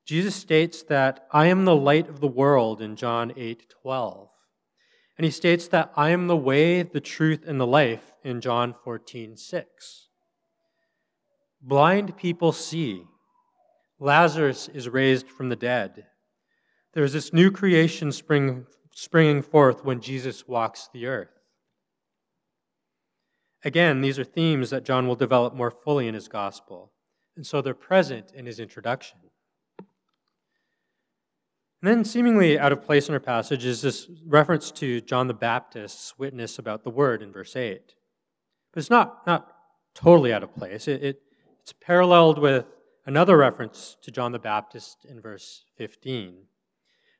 Jesus 0.05 0.35
states 0.35 0.83
that 0.89 1.25
I 1.31 1.45
am 1.45 1.63
the 1.63 1.73
light 1.73 2.09
of 2.09 2.19
the 2.19 2.27
world 2.27 2.81
in 2.81 2.97
John 2.97 3.31
8 3.37 3.75
12. 3.81 4.27
And 5.17 5.23
he 5.23 5.31
states 5.31 5.69
that 5.69 5.93
I 5.95 6.09
am 6.09 6.27
the 6.27 6.35
way, 6.35 6.83
the 6.83 6.99
truth, 6.99 7.45
and 7.47 7.61
the 7.61 7.65
life 7.65 8.11
in 8.25 8.41
John 8.41 8.75
14 8.83 9.37
6. 9.37 10.09
Blind 11.61 12.17
people 12.17 12.51
see. 12.51 13.05
Lazarus 14.01 14.67
is 14.67 14.89
raised 14.89 15.29
from 15.29 15.47
the 15.47 15.55
dead. 15.55 16.07
There 16.91 17.05
is 17.05 17.13
this 17.13 17.31
new 17.31 17.51
creation 17.51 18.11
spring, 18.11 18.65
springing 18.91 19.43
forth 19.43 19.85
when 19.85 20.01
Jesus 20.01 20.45
walks 20.45 20.89
the 20.91 21.05
earth. 21.05 21.32
Again, 23.63 24.01
these 24.01 24.19
are 24.19 24.23
themes 24.23 24.69
that 24.71 24.83
John 24.83 25.07
will 25.07 25.15
develop 25.15 25.53
more 25.53 25.71
fully 25.71 26.07
in 26.07 26.13
his 26.13 26.27
gospel, 26.27 26.91
and 27.35 27.45
so 27.45 27.61
they're 27.61 27.73
present 27.73 28.31
in 28.33 28.45
his 28.45 28.59
introduction. 28.59 29.19
And 31.83 31.91
then, 31.91 32.05
seemingly 32.05 32.57
out 32.57 32.71
of 32.71 32.81
place 32.81 33.09
in 33.09 33.13
our 33.13 33.19
passage, 33.19 33.65
is 33.65 33.81
this 33.81 34.07
reference 34.25 34.71
to 34.71 35.01
John 35.01 35.27
the 35.27 35.33
Baptist's 35.33 36.17
witness 36.17 36.57
about 36.57 36.83
the 36.83 36.89
word 36.89 37.21
in 37.21 37.31
verse 37.33 37.57
8. 37.57 37.95
But 38.71 38.79
it's 38.79 38.89
not, 38.89 39.27
not 39.27 39.53
totally 39.93 40.31
out 40.31 40.43
of 40.43 40.55
place. 40.55 40.87
It, 40.87 41.03
it, 41.03 41.21
it's 41.61 41.73
paralleled 41.73 42.39
with 42.39 42.65
another 43.05 43.35
reference 43.35 43.97
to 44.01 44.11
John 44.11 44.31
the 44.31 44.39
Baptist 44.39 45.05
in 45.05 45.19
verse 45.19 45.65
15. 45.77 46.35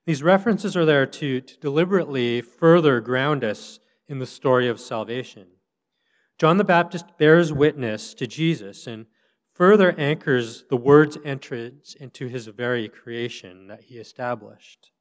These 0.06 0.24
references 0.24 0.78
are 0.78 0.86
there 0.86 1.06
to, 1.08 1.42
to 1.42 1.60
deliberately 1.60 2.42
further 2.42 3.02
ground 3.02 3.44
us 3.44 3.80
in 4.08 4.20
the 4.20 4.26
story 4.26 4.68
of 4.68 4.80
salvation. 4.80 5.48
John 6.38 6.58
the 6.58 6.64
Baptist 6.64 7.18
bears 7.18 7.54
witness 7.54 8.14
to 8.16 8.28
Jesus 8.28 8.88
and 8.88 9.06
further 9.54 9.94
anchors 9.98 10.66
the 10.70 10.78
word's 10.78 11.18
entrance 11.24 11.96
into 12.00 12.28
his 12.28 12.48
very 12.48 12.90
creation 12.90 13.68
that 13.68 13.84
he 13.84 13.96
established. 13.96 14.92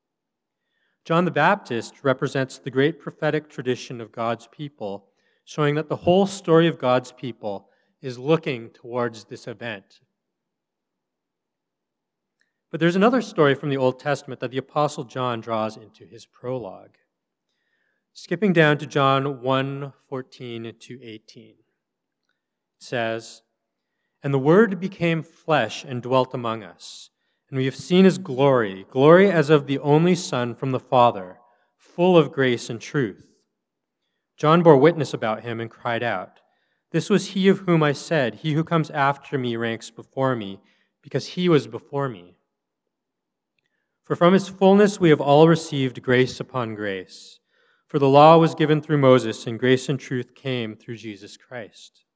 John 1.05 1.25
the 1.25 1.31
Baptist 1.31 2.05
represents 2.05 2.59
the 2.59 2.71
great 2.71 3.01
prophetic 3.01 3.49
tradition 3.49 4.01
of 4.01 4.12
God's 4.12 4.47
people, 4.53 5.09
showing 5.45 5.75
that 5.75 5.89
the 5.89 5.97
whole 5.97 6.27
story 6.27 6.69
of 6.69 6.79
God's 6.79 7.12
people 7.12 7.69
is 8.01 8.19
looking 8.19 8.71
towards 8.71 9.25
this 9.25 9.49
event. 9.49 10.01
But 12.71 12.79
there's 12.81 12.97
another 12.97 13.21
story 13.21 13.55
from 13.55 13.69
the 13.69 13.77
Old 13.77 13.99
Testament 13.99 14.41
that 14.41 14.51
the 14.51 14.59
Apostle 14.59 15.05
John 15.05 15.41
draws 15.41 15.77
into 15.77 16.05
his 16.05 16.25
prologue. 16.25 16.97
Skipping 18.14 18.52
down 18.52 18.76
to 18.76 18.87
John 18.87 19.40
1 19.40 19.92
14 20.11 20.75
to 20.78 21.02
18, 21.02 21.49
it 21.49 21.57
says, 22.78 23.40
And 24.23 24.35
the 24.35 24.38
Word 24.38 24.78
became 24.78 25.23
flesh 25.23 25.83
and 25.83 26.02
dwelt 26.02 26.35
among 26.35 26.62
us, 26.62 27.09
and 27.49 27.57
we 27.57 27.64
have 27.64 27.75
seen 27.75 28.04
his 28.04 28.19
glory, 28.19 28.85
glory 28.90 29.31
as 29.31 29.49
of 29.49 29.66
the 29.66 29.78
only 29.78 30.14
Son 30.14 30.54
from 30.54 30.73
the 30.73 30.78
Father, 30.78 31.38
full 31.75 32.19
of 32.19 32.33
grace 32.33 32.69
and 32.69 32.83
truth. 32.83 33.33
John 34.37 34.62
bore 34.62 34.76
witness 34.76 35.14
about 35.14 35.42
him 35.42 35.59
and 35.59 35.71
cried 35.71 36.02
out, 36.02 36.40
This 36.90 37.09
was 37.09 37.28
he 37.28 37.49
of 37.49 37.61
whom 37.61 37.83
I 37.83 37.92
said, 37.92 38.35
He 38.35 38.52
who 38.52 38.62
comes 38.62 38.90
after 38.90 39.38
me 39.38 39.57
ranks 39.57 39.88
before 39.88 40.37
me, 40.37 40.61
because 41.00 41.28
he 41.28 41.49
was 41.49 41.66
before 41.66 42.11
me. 42.11 42.37
For 44.04 44.16
from 44.16 44.35
his 44.35 44.49
fullness 44.49 45.00
we 45.00 45.09
have 45.09 45.23
all 45.23 45.49
received 45.49 46.02
grace 46.02 46.40
upon 46.40 46.75
grace. 46.75 47.38
For 47.92 47.99
the 47.99 48.08
law 48.08 48.38
was 48.38 48.54
given 48.54 48.80
through 48.80 48.96
Moses, 48.96 49.46
and 49.46 49.58
grace 49.58 49.90
and 49.90 50.00
truth 50.00 50.34
came 50.34 50.75
through 50.76 50.96
Jesus 50.96 51.37
Christ. 51.37 52.06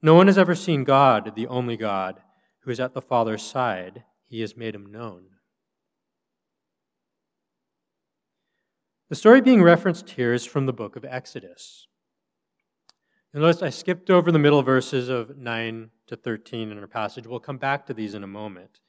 No 0.00 0.14
one 0.14 0.28
has 0.28 0.38
ever 0.38 0.54
seen 0.54 0.82
God, 0.82 1.34
the 1.34 1.46
only 1.46 1.76
God, 1.76 2.22
who 2.60 2.70
is 2.70 2.80
at 2.80 2.94
the 2.94 3.02
Father's 3.02 3.42
side. 3.42 4.04
He 4.24 4.40
has 4.40 4.56
made 4.56 4.74
him 4.74 4.90
known. 4.90 5.24
The 9.10 9.14
story 9.14 9.42
being 9.42 9.62
referenced 9.62 10.08
here 10.08 10.32
is 10.32 10.46
from 10.46 10.64
the 10.64 10.72
book 10.72 10.96
of 10.96 11.04
Exodus. 11.04 11.86
You'll 13.34 13.42
notice 13.42 13.60
I 13.60 13.68
skipped 13.68 14.08
over 14.08 14.32
the 14.32 14.38
middle 14.38 14.62
verses 14.62 15.10
of 15.10 15.36
9 15.36 15.90
to 16.06 16.16
13 16.16 16.72
in 16.72 16.78
our 16.78 16.86
passage. 16.86 17.26
We'll 17.26 17.40
come 17.40 17.58
back 17.58 17.84
to 17.88 17.92
these 17.92 18.14
in 18.14 18.24
a 18.24 18.26
moment. 18.26 18.80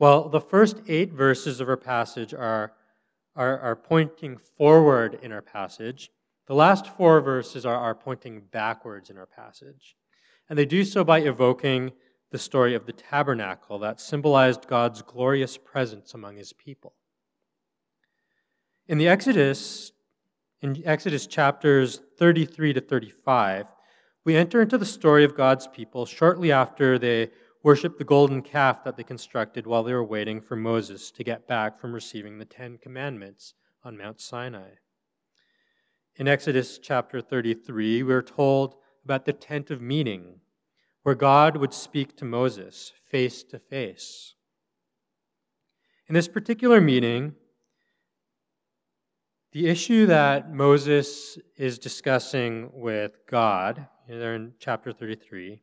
Well, 0.00 0.28
the 0.28 0.40
first 0.40 0.82
eight 0.88 1.12
verses 1.12 1.60
of 1.60 1.68
our 1.68 1.76
passage 1.76 2.34
are, 2.34 2.72
are, 3.36 3.58
are 3.60 3.76
pointing 3.76 4.38
forward 4.38 5.18
in 5.22 5.32
our 5.32 5.42
passage. 5.42 6.10
The 6.46 6.54
last 6.54 6.86
four 6.96 7.20
verses 7.20 7.66
are, 7.66 7.76
are 7.76 7.94
pointing 7.94 8.42
backwards 8.50 9.10
in 9.10 9.18
our 9.18 9.26
passage. 9.26 9.96
And 10.48 10.58
they 10.58 10.64
do 10.64 10.84
so 10.84 11.04
by 11.04 11.20
evoking 11.20 11.92
the 12.30 12.38
story 12.38 12.74
of 12.74 12.86
the 12.86 12.92
tabernacle 12.92 13.78
that 13.80 14.00
symbolized 14.00 14.66
God's 14.66 15.02
glorious 15.02 15.56
presence 15.56 16.14
among 16.14 16.36
his 16.36 16.52
people. 16.52 16.94
In 18.88 18.98
the 18.98 19.08
Exodus, 19.08 19.92
in 20.60 20.82
Exodus 20.84 21.26
chapters 21.26 22.00
33 22.18 22.72
to 22.74 22.80
35, 22.80 23.66
we 24.24 24.36
enter 24.36 24.60
into 24.60 24.78
the 24.78 24.86
story 24.86 25.24
of 25.24 25.36
God's 25.36 25.66
people 25.68 26.06
shortly 26.06 26.50
after 26.50 26.98
they 26.98 27.30
worshiped 27.66 27.98
the 27.98 28.04
golden 28.04 28.42
calf 28.42 28.84
that 28.84 28.96
they 28.96 29.02
constructed 29.02 29.66
while 29.66 29.82
they 29.82 29.92
were 29.92 30.04
waiting 30.04 30.40
for 30.40 30.54
Moses 30.54 31.10
to 31.10 31.24
get 31.24 31.48
back 31.48 31.80
from 31.80 31.92
receiving 31.92 32.38
the 32.38 32.44
Ten 32.44 32.78
Commandments 32.78 33.54
on 33.82 33.98
Mount 33.98 34.20
Sinai. 34.20 34.68
In 36.14 36.28
Exodus 36.28 36.78
chapter 36.78 37.20
33, 37.20 38.04
we're 38.04 38.22
told 38.22 38.76
about 39.04 39.24
the 39.24 39.32
tent 39.32 39.72
of 39.72 39.82
meeting, 39.82 40.38
where 41.02 41.16
God 41.16 41.56
would 41.56 41.74
speak 41.74 42.16
to 42.18 42.24
Moses 42.24 42.92
face 43.10 43.42
to 43.42 43.58
face. 43.58 44.34
In 46.08 46.14
this 46.14 46.28
particular 46.28 46.80
meeting, 46.80 47.34
the 49.50 49.66
issue 49.66 50.06
that 50.06 50.54
Moses 50.54 51.36
is 51.56 51.80
discussing 51.80 52.70
with 52.72 53.18
God, 53.28 53.88
there 54.08 54.36
in 54.36 54.52
chapter 54.60 54.92
33, 54.92 55.62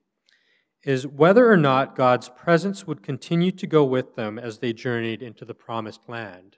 is 0.84 1.08
whether 1.08 1.50
or 1.50 1.58
not 1.58 1.96
God's 1.96 2.30
presence 2.30 2.86
would 2.86 3.02
continue 3.02 3.52
to 3.52 3.68
go 3.68 3.86
with 3.86 4.16
them 4.16 4.38
as 4.38 4.60
they 4.60 4.74
journeyed 4.74 5.22
into 5.22 5.46
the 5.46 5.54
promised 5.54 6.10
land. 6.10 6.58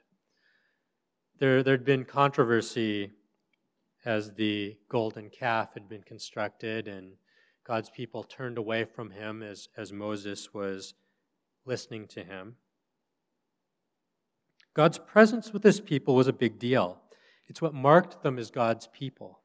There 1.38 1.58
had 1.64 1.86
been 1.86 2.06
controversy 2.06 3.12
as 4.04 4.34
the 4.34 4.78
golden 4.90 5.30
calf 5.30 5.74
had 5.74 5.90
been 5.90 6.04
constructed, 6.04 6.88
and 6.88 7.14
God's 7.66 7.90
people 7.90 8.24
turned 8.24 8.58
away 8.58 8.86
from 8.86 9.12
him 9.12 9.44
as, 9.44 9.68
as 9.78 9.92
Moses 9.92 10.54
was 10.54 10.94
listening 11.66 12.08
to 12.10 12.24
him. 12.24 12.56
God's 14.74 15.00
presence 15.00 15.54
with 15.54 15.64
his 15.64 15.80
people 15.80 16.16
was 16.16 16.28
a 16.28 16.34
big 16.34 16.60
deal. 16.60 17.00
It's 17.48 17.62
what 17.62 17.74
marked 17.74 18.24
them 18.24 18.40
as 18.40 18.52
God's 18.52 18.88
people. 18.88 19.40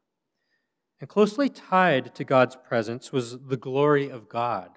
And 1.01 1.09
closely 1.09 1.49
tied 1.49 2.15
to 2.15 2.25
God's 2.25 2.57
presence 2.57 3.11
was 3.11 3.39
the 3.47 3.57
glory 3.57 4.11
of 4.11 4.29
God. 4.29 4.71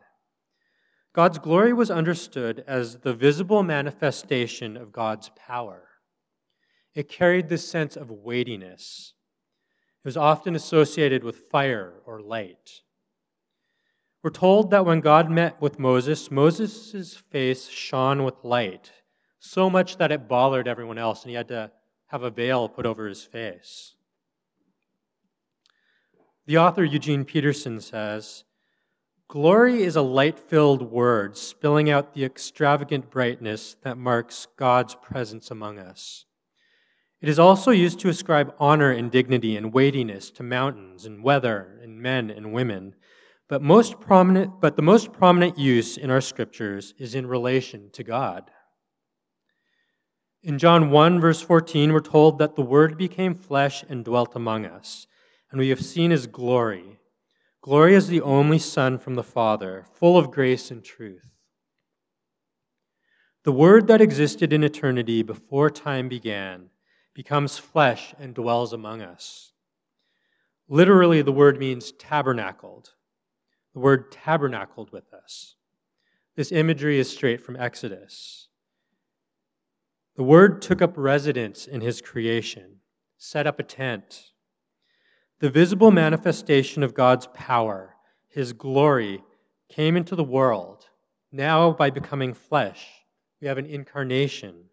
God's 1.14 1.38
glory 1.38 1.74
was 1.74 1.92
understood 1.92 2.64
as 2.66 3.00
the 3.00 3.14
visible 3.14 3.62
manifestation 3.62 4.78
of 4.78 4.92
God's 4.92 5.30
power. 5.36 5.90
It 6.96 7.10
carried 7.10 7.50
this 7.50 7.68
sense 7.68 7.96
of 7.96 8.10
weightiness. 8.10 9.14
It 10.04 10.08
was 10.08 10.18
often 10.18 10.56
associated 10.56 11.24
with 11.24 11.50
fire 11.52 12.02
or 12.06 12.22
light. 12.22 12.82
We're 14.24 14.30
told 14.30 14.72
that 14.72 14.86
when 14.86 15.02
God 15.02 15.30
met 15.30 15.62
with 15.62 15.78
Moses, 15.78 16.32
Moses' 16.32 17.16
face 17.16 17.68
shone 17.68 18.24
with 18.24 18.44
light, 18.44 18.92
so 19.40 19.70
much 19.70 19.98
that 19.98 20.12
it 20.12 20.30
bothered 20.30 20.68
everyone 20.68 20.98
else, 20.98 21.24
and 21.24 21.30
he 21.30 21.36
had 21.36 21.50
to 21.50 21.72
have 22.08 22.24
a 22.24 22.30
veil 22.30 22.70
put 22.70 22.86
over 22.86 23.08
his 23.08 23.24
face. 23.24 23.96
The 26.45 26.58
author 26.58 26.84
Eugene 26.84 27.23
Peterson 27.23 27.79
says 27.79 28.43
Glory 29.29 29.84
is 29.84 29.95
a 29.95 30.01
light 30.01 30.38
filled 30.38 30.91
word 30.91 31.38
spilling 31.38 31.89
out 31.89 32.13
the 32.13 32.25
extravagant 32.25 33.10
brightness 33.10 33.77
that 33.84 33.97
marks 33.97 34.47
God's 34.58 34.93
presence 34.95 35.49
among 35.49 35.79
us. 35.79 36.25
It 37.21 37.29
is 37.29 37.39
also 37.39 37.71
used 37.71 37.99
to 38.01 38.10
ascribe 38.10 38.53
honor 38.60 38.91
and 38.91 39.10
dignity 39.10 39.56
and 39.56 39.73
weightiness 39.73 40.29
to 40.32 40.43
mountains 40.43 41.06
and 41.06 41.23
weather 41.23 41.79
and 41.82 42.01
men 42.01 42.29
and 42.29 42.51
women. 42.51 42.95
But, 43.47 43.62
most 43.62 44.01
prominent, 44.01 44.60
but 44.60 44.75
the 44.75 44.82
most 44.82 45.13
prominent 45.13 45.58
use 45.58 45.95
in 45.95 46.10
our 46.10 46.21
scriptures 46.21 46.93
is 46.97 47.15
in 47.15 47.25
relation 47.25 47.89
to 47.93 48.03
God. 48.03 48.51
In 50.41 50.58
John 50.58 50.89
1, 50.91 51.21
verse 51.21 51.39
14, 51.39 51.93
we're 51.93 52.01
told 52.01 52.38
that 52.39 52.58
the 52.58 52.62
Word 52.62 52.97
became 52.97 53.34
flesh 53.34 53.86
and 53.88 54.03
dwelt 54.03 54.36
among 54.36 54.65
us 54.65 55.08
and 55.54 55.60
we 55.60 55.70
have 55.70 55.86
seen 55.86 56.10
his 56.10 56.26
glory. 56.26 56.98
Glory 57.62 57.96
as 57.96 58.08
the 58.08 58.22
only 58.22 58.58
Son 58.58 58.98
from 58.98 59.13
the 59.13 59.24
Father, 59.24 59.86
full 59.94 60.18
of 60.18 60.32
grace 60.32 60.72
and 60.72 60.84
truth. 60.84 61.30
The 63.44 63.52
Word 63.52 63.86
that 63.86 64.02
existed 64.02 64.52
in 64.52 64.63
eternity 64.63 65.22
before 65.22 65.70
time 65.70 66.10
began 66.10 66.72
becomes 67.13 67.60
flesh 67.60 68.16
and 68.20 68.34
dwells 68.34 68.74
among 68.74 69.04
us. 69.04 69.52
Literally, 70.68 71.22
the 71.22 71.32
word 71.32 71.60
means 71.60 71.92
tabernacled. 71.92 72.96
The 73.76 73.80
word 73.80 74.12
tabernacled 74.12 74.92
with 74.92 75.13
us. 75.13 75.54
This 76.36 76.52
imagery 76.52 76.98
is 76.98 77.12
straight 77.12 77.42
from 77.42 77.58
Exodus. 77.58 78.48
The 80.16 80.24
Word 80.24 80.63
took 80.63 80.82
up 80.82 80.94
residence 80.96 81.68
in 81.68 81.82
His 81.82 82.02
creation, 82.02 82.80
set 83.20 83.46
up 83.46 83.60
a 83.60 83.63
tent, 83.63 84.33
the 85.39 85.50
visible 85.50 85.91
manifestation 85.91 86.84
of 86.84 86.93
God's 86.93 87.28
power, 87.34 87.96
his 88.30 88.54
glory, 88.54 89.24
came 89.69 89.98
into 89.98 90.15
the 90.15 90.24
world. 90.24 90.86
Now, 91.32 91.72
by 91.72 91.89
becoming 91.89 92.34
flesh, 92.34 92.88
we 93.41 93.48
have 93.48 93.58
an 93.58 93.65
incarnation. 93.65 94.65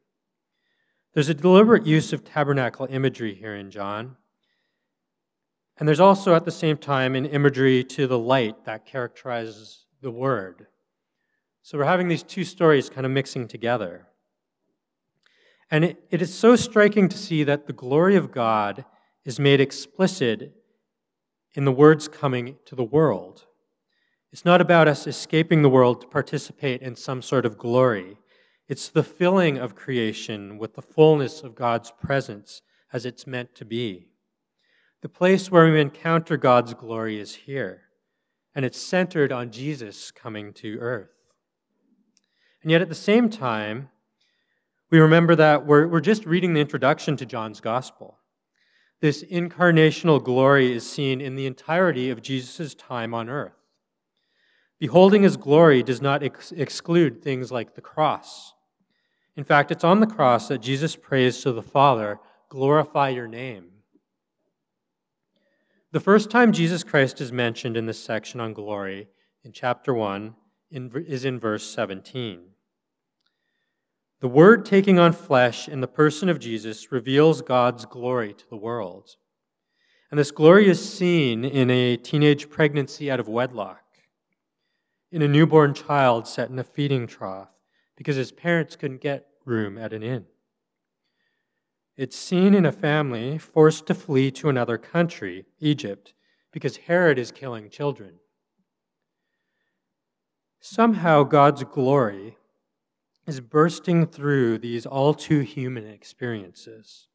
There's 1.15 1.29
a 1.29 1.35
deliberate 1.35 1.87
use 1.87 2.13
of 2.13 2.25
tabernacle 2.25 2.87
imagery 2.89 3.35
here 3.35 3.57
in 3.57 3.71
John. 3.71 4.17
And 5.79 5.89
there's 5.89 6.01
also, 6.01 6.35
at 6.35 6.45
the 6.45 6.51
same 6.51 6.77
time, 6.77 7.17
an 7.17 7.25
imagery 7.25 7.83
to 7.85 8.07
the 8.07 8.19
light 8.19 8.65
that 8.67 8.85
characterizes 8.85 9.87
the 10.03 10.11
Word. 10.11 10.67
So 11.63 11.79
we're 11.79 11.85
having 11.85 12.09
these 12.09 12.23
two 12.23 12.45
stories 12.45 12.91
kind 12.91 13.07
of 13.07 13.13
mixing 13.13 13.49
together. 13.49 14.07
And 15.71 15.85
it, 15.85 16.05
it 16.11 16.21
is 16.21 16.35
so 16.35 16.57
striking 16.57 17.09
to 17.09 17.17
see 17.17 17.45
that 17.45 17.67
the 17.67 17.73
glory 17.73 18.17
of 18.17 18.33
God 18.33 18.85
is 19.25 19.39
made 19.39 19.61
explicit 19.61 20.53
in 21.55 21.65
the 21.65 21.73
words 21.73 22.09
coming 22.09 22.57
to 22.67 22.75
the 22.75 22.85
world. 22.85 23.45
It's 24.33 24.45
not 24.45 24.61
about 24.61 24.89
us 24.89 25.07
escaping 25.07 25.63
the 25.63 25.69
world 25.69 26.01
to 26.01 26.07
participate 26.07 26.83
in 26.83 26.95
some 26.95 27.21
sort 27.21 27.45
of 27.45 27.59
glory. 27.59 28.17
It's 28.69 28.89
the 28.89 29.03
filling 29.03 29.59
of 29.59 29.75
creation 29.75 30.57
with 30.57 30.75
the 30.75 30.83
fullness 30.83 31.43
of 31.43 31.57
God's 31.57 31.91
presence 31.91 32.63
as 32.93 33.05
it's 33.05 33.27
meant 33.27 33.55
to 33.57 33.65
be. 33.65 34.07
The 35.03 35.09
place 35.09 35.51
where 35.51 35.71
we 35.71 35.81
encounter 35.81 36.37
God's 36.37 36.75
glory 36.75 37.19
is 37.19 37.35
here, 37.35 37.83
and 38.55 38.65
it's 38.65 38.81
centered 38.81 39.33
on 39.33 39.51
Jesus 39.51 40.13
coming 40.13 40.53
to 40.55 40.79
earth. 40.79 41.11
And 42.63 42.71
yet, 42.71 42.83
at 42.83 42.89
the 42.89 42.95
same 42.95 43.31
time, 43.31 43.89
we 44.91 45.01
remember 45.01 45.35
that 45.35 45.67
we're, 45.67 45.89
we're 45.89 46.01
just 46.01 46.27
reading 46.27 46.55
the 46.55 46.61
introduction 46.61 47.17
to 47.17 47.27
John's 47.27 47.61
gospel. 47.61 48.20
This 49.01 49.23
incarnational 49.25 50.23
glory 50.23 50.73
is 50.73 50.89
seen 50.89 51.21
in 51.21 51.35
the 51.35 51.47
entirety 51.47 52.11
of 52.11 52.21
Jesus' 52.21 52.75
time 52.75 53.15
on 53.15 53.31
earth. 53.31 53.55
Beholding 54.79 55.23
his 55.23 55.37
glory 55.37 55.83
does 55.83 56.03
not 56.03 56.23
ex- 56.23 56.53
exclude 56.53 57.23
things 57.23 57.51
like 57.51 57.75
the 57.75 57.81
cross, 57.81 58.55
In 59.37 59.45
fact, 59.45 59.71
it's 59.71 59.85
on 59.85 60.01
the 60.01 60.07
cross 60.07 60.49
that 60.49 60.61
Jesus 60.61 60.97
prays 60.97 61.41
to 61.43 61.53
the 61.53 61.63
Father, 61.63 62.19
Glorify 62.51 63.11
your 63.11 63.29
name. 63.29 63.71
The 65.93 66.01
first 66.01 66.31
time 66.31 66.53
Jesus 66.53 66.83
Christ 66.83 67.21
is 67.21 67.33
mentioned 67.33 67.77
in 67.77 67.87
this 67.87 68.03
section 68.03 68.41
on 68.41 68.53
glory, 68.53 69.09
in 69.45 69.53
chapter 69.53 69.95
1, 69.95 70.35
is 70.71 71.25
in 71.25 71.39
verse 71.39 71.69
17. 71.71 72.50
The 74.21 74.29
Word 74.29 74.67
taking 74.67 74.99
on 74.99 75.13
flesh 75.13 75.67
in 75.67 75.81
the 75.81 75.89
person 75.89 76.29
of 76.29 76.39
Jesus 76.39 76.93
reveals 76.93 77.41
God's 77.41 77.87
glory 77.87 78.35
to 78.35 78.49
the 78.51 78.57
world. 78.57 79.17
And 80.11 80.21
this 80.21 80.31
glory 80.31 80.69
is 80.69 80.93
seen 80.93 81.43
in 81.43 81.71
a 81.71 81.97
teenage 81.97 82.51
pregnancy 82.51 83.11
out 83.11 83.19
of 83.19 83.29
wedlock, 83.29 83.83
in 85.11 85.23
a 85.23 85.29
newborn 85.29 85.73
child 85.73 86.29
set 86.29 86.51
in 86.51 86.59
a 86.59 86.65
feeding 86.65 87.07
trough 87.07 87.49
because 87.97 88.17
his 88.17 88.31
parents 88.31 88.77
couldn't 88.77 89.01
get 89.01 89.27
room 89.47 89.79
at 89.79 89.95
an 89.95 90.03
inn. 90.03 90.27
It's 91.97 92.17
seen 92.17 92.55
in 92.55 92.67
a 92.67 92.73
family 92.73 93.39
forced 93.39 93.87
to 93.87 93.95
flee 93.95 94.31
to 94.33 94.51
another 94.51 94.77
country, 94.77 95.47
Egypt, 95.61 96.13
because 96.53 96.77
Herod 96.77 97.19
is 97.19 97.33
killing 97.33 97.71
children. 97.71 98.15
Somehow, 100.61 101.23
God's 101.23 101.65
glory 101.65 102.37
is 103.31 103.41
bursting 103.41 104.09
through 104.09 104.59
these 104.59 104.85
all 104.85 105.15
too 105.15 105.39
human 105.39 105.87
experiences 105.87 107.07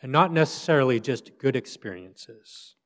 and 0.00 0.10
not 0.10 0.32
necessarily 0.32 0.98
just 0.98 1.36
good 1.38 1.54
experiences. 1.54 2.76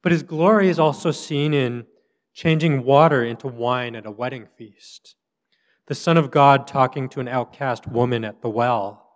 But 0.00 0.12
his 0.12 0.22
glory 0.22 0.68
is 0.68 0.78
also 0.78 1.10
seen 1.10 1.52
in 1.52 1.86
changing 2.32 2.84
water 2.84 3.24
into 3.24 3.48
wine 3.48 3.96
at 3.96 4.06
a 4.06 4.12
wedding 4.12 4.46
feast, 4.56 5.16
the 5.88 5.94
Son 5.96 6.16
of 6.16 6.30
God 6.30 6.68
talking 6.68 7.08
to 7.08 7.20
an 7.20 7.26
outcast 7.26 7.88
woman 7.88 8.24
at 8.24 8.40
the 8.40 8.48
well, 8.48 9.10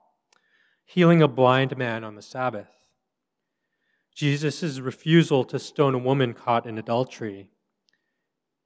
healing 0.84 1.22
a 1.22 1.28
blind 1.28 1.76
man 1.78 2.02
on 2.02 2.16
the 2.16 2.22
Sabbath, 2.22 2.70
Jesus' 4.12 4.80
refusal 4.80 5.44
to 5.44 5.60
stone 5.60 5.94
a 5.94 5.98
woman 5.98 6.34
caught 6.34 6.66
in 6.66 6.78
adultery, 6.78 7.48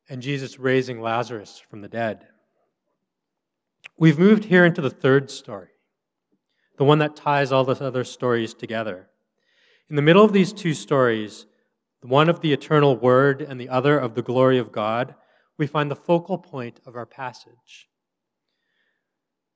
and 0.09 0.23
Jesus 0.23 0.59
raising 0.59 1.03
Lazarus 1.03 1.62
from 1.69 1.83
the 1.83 1.88
dead. 1.88 2.29
We've 3.99 4.18
moved 4.18 4.44
here 4.44 4.64
into 4.64 4.81
the 4.81 4.90
third 4.90 5.31
story 5.31 5.68
the 6.77 6.85
one 6.85 6.99
that 6.99 7.16
ties 7.16 7.53
all 7.53 7.64
the 7.64 7.85
other 7.85 8.05
stories 8.05 8.53
together. 8.53 9.09
In 9.88 9.97
the 9.97 10.03
middle 10.03 10.25
of 10.25 10.33
these 10.33 10.53
two 10.53 10.75
stories, 10.75 11.47
one 12.03 12.29
of 12.29 12.40
the 12.40 12.53
eternal 12.53 12.97
word 12.97 13.40
and 13.40 13.61
the 13.61 13.68
other 13.68 13.99
of 13.99 14.14
the 14.14 14.23
glory 14.23 14.59
of 14.59 14.73
God, 14.73 15.14
we 15.57 15.66
find 15.66 15.90
the 15.90 15.97
focal 15.97 16.37
point 16.37 16.81
of 16.85 16.97
our 16.97 17.07
passage. 17.07 17.88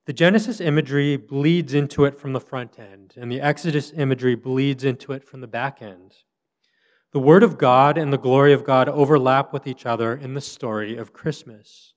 The 0.07 0.13
Genesis 0.15 0.61
imagery 0.61 1.17
bleeds 1.17 1.75
into 1.75 2.07
it 2.07 2.19
from 2.19 2.33
the 2.33 2.41
front 2.41 2.79
end, 2.79 3.15
and 3.17 3.31
the 3.31 3.41
Exodus 3.41 3.93
imagery 3.93 4.35
bleeds 4.35 4.85
into 4.85 5.13
it 5.13 5.25
from 5.25 5.43
the 5.43 5.47
back 5.47 5.83
end. 5.83 6.15
The 7.13 7.19
Word 7.19 7.43
of 7.43 7.59
God 7.59 7.99
and 7.99 8.13
the 8.13 8.19
glory 8.19 8.53
of 8.55 8.65
God 8.65 8.89
overlap 8.89 9.53
with 9.53 9.67
each 9.67 9.85
other 9.85 10.15
in 10.15 10.33
the 10.33 10.41
story 10.41 10.97
of 10.97 11.13
Christmas. 11.13 11.95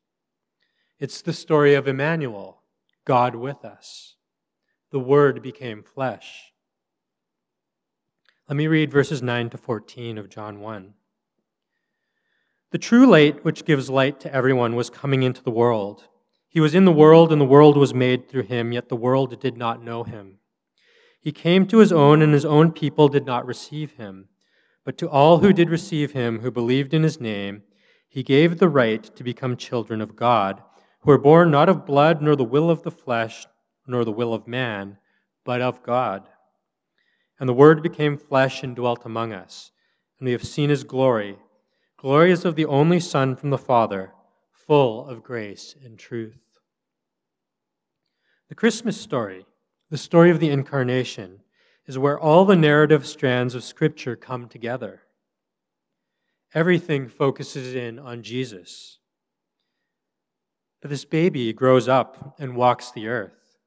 It's 1.02 1.24
the 1.24 1.34
story 1.34 1.74
of 1.74 1.88
Emmanuel, 1.88 2.62
God 3.06 3.34
with 3.34 3.66
us 3.66 4.18
the 4.92 5.00
Word 5.00 5.42
became 5.42 5.82
flesh. 5.82 6.54
Let 8.48 8.56
me 8.56 8.68
read 8.68 8.92
verses 8.92 9.24
9 9.24 9.50
to 9.50 9.58
14 9.58 10.20
of 10.20 10.30
John 10.30 10.60
1. 10.60 10.94
The 12.70 12.78
true 12.78 13.08
light, 13.08 13.44
which 13.44 13.66
gives 13.66 13.90
light 13.90 14.20
to 14.20 14.32
everyone, 14.32 14.76
was 14.76 14.92
coming 14.92 15.24
into 15.24 15.42
the 15.42 15.50
world. 15.50 16.08
He 16.48 16.60
was 16.60 16.76
in 16.76 16.86
the 16.86 16.92
world, 16.92 17.32
and 17.32 17.42
the 17.42 17.46
world 17.46 17.78
was 17.78 17.96
made 17.96 18.30
through 18.30 18.44
him, 18.44 18.72
yet 18.72 18.90
the 18.90 18.96
world 18.96 19.42
did 19.42 19.58
not 19.58 19.84
know 19.84 20.04
him. 20.04 20.38
He 21.20 21.32
came 21.32 21.66
to 21.70 21.80
his 21.80 21.92
own, 21.92 22.22
and 22.22 22.32
his 22.32 22.46
own 22.46 22.74
people 22.74 23.08
did 23.08 23.26
not 23.26 23.48
receive 23.48 23.94
him. 23.94 24.28
But 24.86 25.00
to 25.00 25.10
all 25.10 25.40
who 25.40 25.52
did 25.52 25.72
receive 25.72 26.12
him, 26.12 26.42
who 26.42 26.52
believed 26.52 26.94
in 26.94 27.02
his 27.02 27.20
name, 27.20 27.64
he 28.08 28.22
gave 28.22 28.60
the 28.60 28.70
right 28.70 29.04
to 29.16 29.24
become 29.24 29.58
children 29.58 30.00
of 30.00 30.16
God, 30.16 30.62
who 31.02 31.12
are 31.12 31.18
born 31.18 31.52
not 31.52 31.70
of 31.70 31.86
blood, 31.86 32.22
nor 32.22 32.36
the 32.36 32.44
will 32.44 32.70
of 32.70 32.84
the 32.84 32.92
flesh, 32.92 33.48
nor 33.88 34.06
the 34.06 34.12
will 34.12 34.34
of 34.34 34.48
man, 34.48 34.98
but 35.44 35.62
of 35.62 35.84
God. 35.84 36.28
And 37.40 37.50
the 37.50 37.54
Word 37.54 37.82
became 37.82 38.18
flesh 38.18 38.64
and 38.64 38.76
dwelt 38.76 39.06
among 39.06 39.34
us, 39.34 39.72
and 40.20 40.28
we 40.28 40.32
have 40.32 40.44
seen 40.44 40.70
his 40.70 40.84
glory. 40.84 41.38
Glory 41.98 42.32
is 42.32 42.46
of 42.46 42.56
the 42.56 42.66
only 42.66 43.00
Son 43.00 43.36
from 43.36 43.50
the 43.50 43.58
Father, 43.58 44.14
full 44.52 45.08
of 45.08 45.24
grace 45.24 45.76
and 45.84 45.98
truth. 45.98 46.60
The 48.50 48.56
Christmas 48.56 49.00
story, 49.00 49.46
the 49.90 49.98
story 49.98 50.30
of 50.30 50.40
the 50.40 50.50
Incarnation, 50.50 51.40
is 51.88 51.98
where 51.98 52.20
all 52.20 52.46
the 52.46 52.56
narrative 52.56 53.08
strands 53.08 53.56
of 53.56 53.64
Scripture 53.64 54.16
come 54.16 54.48
together. 54.48 55.02
Everything 56.54 57.08
focuses 57.08 57.74
in 57.76 57.98
on 57.98 58.24
Jesus. 58.24 59.00
But 60.82 60.90
this 60.90 61.06
baby 61.06 61.54
grows 61.54 61.88
up 61.88 62.36
and 62.40 62.56
walks 62.56 62.92
the 62.92 63.08
earth. 63.08 63.58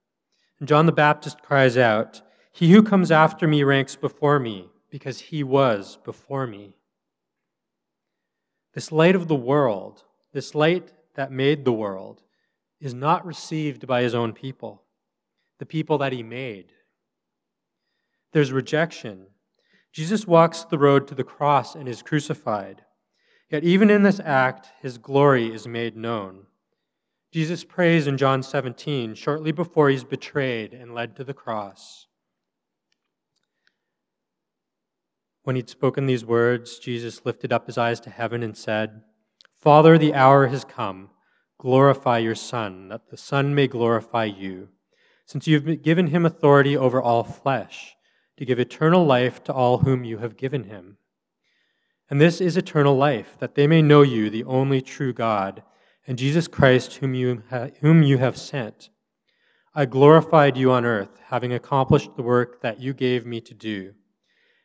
And 0.59 0.69
John 0.69 0.87
the 0.87 0.93
Baptist 0.93 1.43
cries 1.43 1.77
out, 1.77 2.23
He 2.53 2.73
who 2.73 2.83
comes 2.83 3.11
after 3.11 3.47
me 3.47 3.63
ranks 3.63 3.97
before 3.97 4.39
me, 4.39 4.69
because 4.91 5.21
he 5.21 5.43
was 5.43 5.99
before 6.05 6.47
me. 6.47 6.77
This 8.75 8.91
light 8.91 9.15
of 9.15 9.29
the 9.29 9.37
world, 9.37 10.03
this 10.33 10.55
light 10.55 10.93
that 11.15 11.31
made 11.31 11.65
the 11.65 11.73
world, 11.73 12.23
is 12.81 12.95
not 12.95 13.25
received 13.25 13.87
by 13.87 14.03
his 14.03 14.15
own 14.15 14.33
people, 14.33 14.83
the 15.59 15.67
people 15.67 15.99
that 15.99 16.13
he 16.13 16.23
made. 16.23 16.73
There's 18.33 18.53
rejection. 18.53 19.27
Jesus 19.93 20.27
walks 20.27 20.65
the 20.65 20.79
road 20.79 21.07
to 21.07 21.15
the 21.15 21.23
cross 21.23 21.77
and 21.77 21.89
is 21.89 22.03
crucified. 22.03 22.83
Yet, 23.49 23.63
even 23.63 23.91
in 23.91 24.03
this 24.03 24.21
act, 24.25 24.73
his 24.83 24.99
glory 24.99 25.55
is 25.55 25.69
made 25.69 25.97
known. 25.97 26.47
Jesus 27.35 27.65
prays 27.65 28.07
in 28.07 28.17
John 28.17 28.45
17, 28.45 29.17
shortly 29.17 29.51
before 29.51 29.91
he's 29.91 30.05
betrayed 30.05 30.73
and 30.73 30.95
led 30.95 31.17
to 31.17 31.25
the 31.25 31.35
cross. 31.35 32.07
When 35.43 35.57
he'd 35.57 35.69
spoken 35.69 36.07
these 36.07 36.25
words, 36.25 36.79
Jesus 36.79 37.27
lifted 37.27 37.53
up 37.53 37.67
his 37.67 37.77
eyes 37.77 37.99
to 38.03 38.11
heaven 38.11 38.45
and 38.45 38.57
said, 38.57 39.03
Father, 39.59 39.99
the 39.99 40.15
hour 40.15 40.47
has 40.47 40.65
come. 40.65 41.11
Glorify 41.59 42.19
your 42.19 42.37
Son, 42.37 42.87
that 42.91 43.11
the 43.11 43.17
Son 43.17 43.53
may 43.53 43.67
glorify 43.67 44.27
you, 44.27 44.69
since 45.27 45.49
you 45.49 45.59
have 45.59 45.83
given 45.83 46.07
him 46.07 46.25
authority 46.25 46.77
over 46.77 47.03
all 47.03 47.25
flesh, 47.25 47.97
to 48.37 48.45
give 48.45 48.61
eternal 48.61 49.05
life 49.05 49.43
to 49.43 49.53
all 49.53 49.79
whom 49.79 50.05
you 50.05 50.19
have 50.19 50.37
given 50.37 50.63
him. 50.63 50.99
And 52.09 52.21
this 52.21 52.41
is 52.41 52.57
eternal 52.57 52.97
life, 52.97 53.37
that 53.41 53.57
they 53.57 53.67
may 53.67 53.83
know 53.83 54.03
you, 54.03 54.31
the 54.31 54.45
only 54.45 54.81
true 54.81 55.13
God 55.13 55.65
and 56.07 56.19
Jesus 56.19 56.49
Christ, 56.49 56.97
whom 56.97 57.15
you, 57.15 57.43
ha- 57.51 57.69
whom 57.81 58.03
you 58.03 58.19
have 58.19 58.37
sent. 58.37 58.91
I 59.75 59.87
glorified 59.87 60.57
you 60.57 60.71
on 60.71 60.85
earth, 60.85 61.21
having 61.27 61.53
accomplished 61.53 62.15
the 62.17 62.23
work 62.23 62.61
that 62.61 62.81
you 62.81 62.93
gave 62.93 63.27
me 63.27 63.41
to 63.41 63.55
do. 63.55 63.95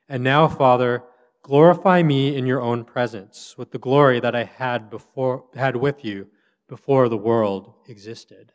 And 0.08 0.23
now, 0.23 0.47
Father, 0.47 1.04
glorify 1.41 2.04
me 2.04 2.36
in 2.36 2.45
your 2.45 2.62
own 2.62 2.84
presence 2.84 3.56
with 3.58 3.71
the 3.71 3.80
glory 3.80 4.19
that 4.19 4.36
I 4.36 4.43
had 4.43 4.89
before 4.89 5.45
had 5.56 5.75
with 5.75 6.06
you 6.06 6.28
before 6.67 7.10
the 7.10 7.17
world 7.17 7.73
existed. 7.88 8.52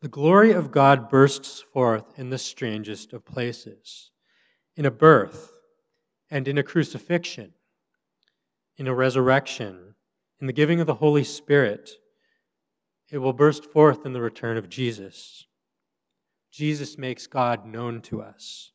The 0.00 0.08
glory 0.08 0.52
of 0.52 0.70
God 0.70 1.08
bursts 1.08 1.60
forth 1.60 2.16
in 2.16 2.30
the 2.30 2.38
strangest 2.38 3.12
of 3.12 3.24
places, 3.24 4.12
in 4.76 4.86
a 4.86 4.90
birth 4.90 5.52
and 6.30 6.46
in 6.46 6.58
a 6.58 6.62
crucifixion, 6.62 7.54
in 8.76 8.86
a 8.86 8.94
resurrection 8.94 9.95
in 10.40 10.46
the 10.46 10.52
giving 10.52 10.80
of 10.80 10.86
the 10.86 10.94
Holy 10.94 11.24
Spirit, 11.24 11.90
it 13.10 13.18
will 13.18 13.32
burst 13.32 13.64
forth 13.64 14.04
in 14.04 14.12
the 14.12 14.20
return 14.20 14.56
of 14.56 14.68
Jesus. 14.68 15.46
Jesus 16.50 16.98
makes 16.98 17.26
God 17.26 17.66
known 17.66 18.00
to 18.02 18.22
us. 18.22 18.72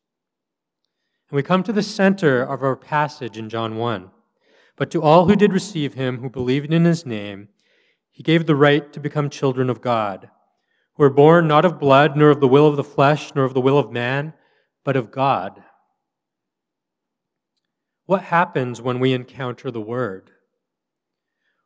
And 1.29 1.35
we 1.35 1.43
come 1.43 1.63
to 1.63 1.73
the 1.73 1.83
center 1.83 2.43
of 2.43 2.61
our 2.61 2.75
passage 2.75 3.37
in 3.37 3.49
John 3.49 3.77
1. 3.77 4.09
But 4.75 4.91
to 4.91 5.01
all 5.01 5.27
who 5.27 5.35
did 5.35 5.53
receive 5.53 5.93
him, 5.93 6.19
who 6.19 6.29
believed 6.29 6.73
in 6.73 6.85
his 6.85 7.05
name, 7.05 7.49
he 8.09 8.23
gave 8.23 8.45
the 8.45 8.55
right 8.55 8.91
to 8.93 8.99
become 8.99 9.29
children 9.29 9.69
of 9.69 9.81
God, 9.81 10.29
who 10.93 11.03
were 11.03 11.09
born 11.09 11.47
not 11.47 11.65
of 11.65 11.79
blood, 11.79 12.17
nor 12.17 12.29
of 12.29 12.39
the 12.39 12.47
will 12.47 12.67
of 12.67 12.75
the 12.75 12.83
flesh, 12.83 13.33
nor 13.35 13.45
of 13.45 13.53
the 13.53 13.61
will 13.61 13.77
of 13.77 13.91
man, 13.91 14.33
but 14.83 14.95
of 14.95 15.11
God. 15.11 15.63
What 18.05 18.23
happens 18.23 18.81
when 18.81 18.99
we 18.99 19.13
encounter 19.13 19.71
the 19.71 19.81
Word? 19.81 20.31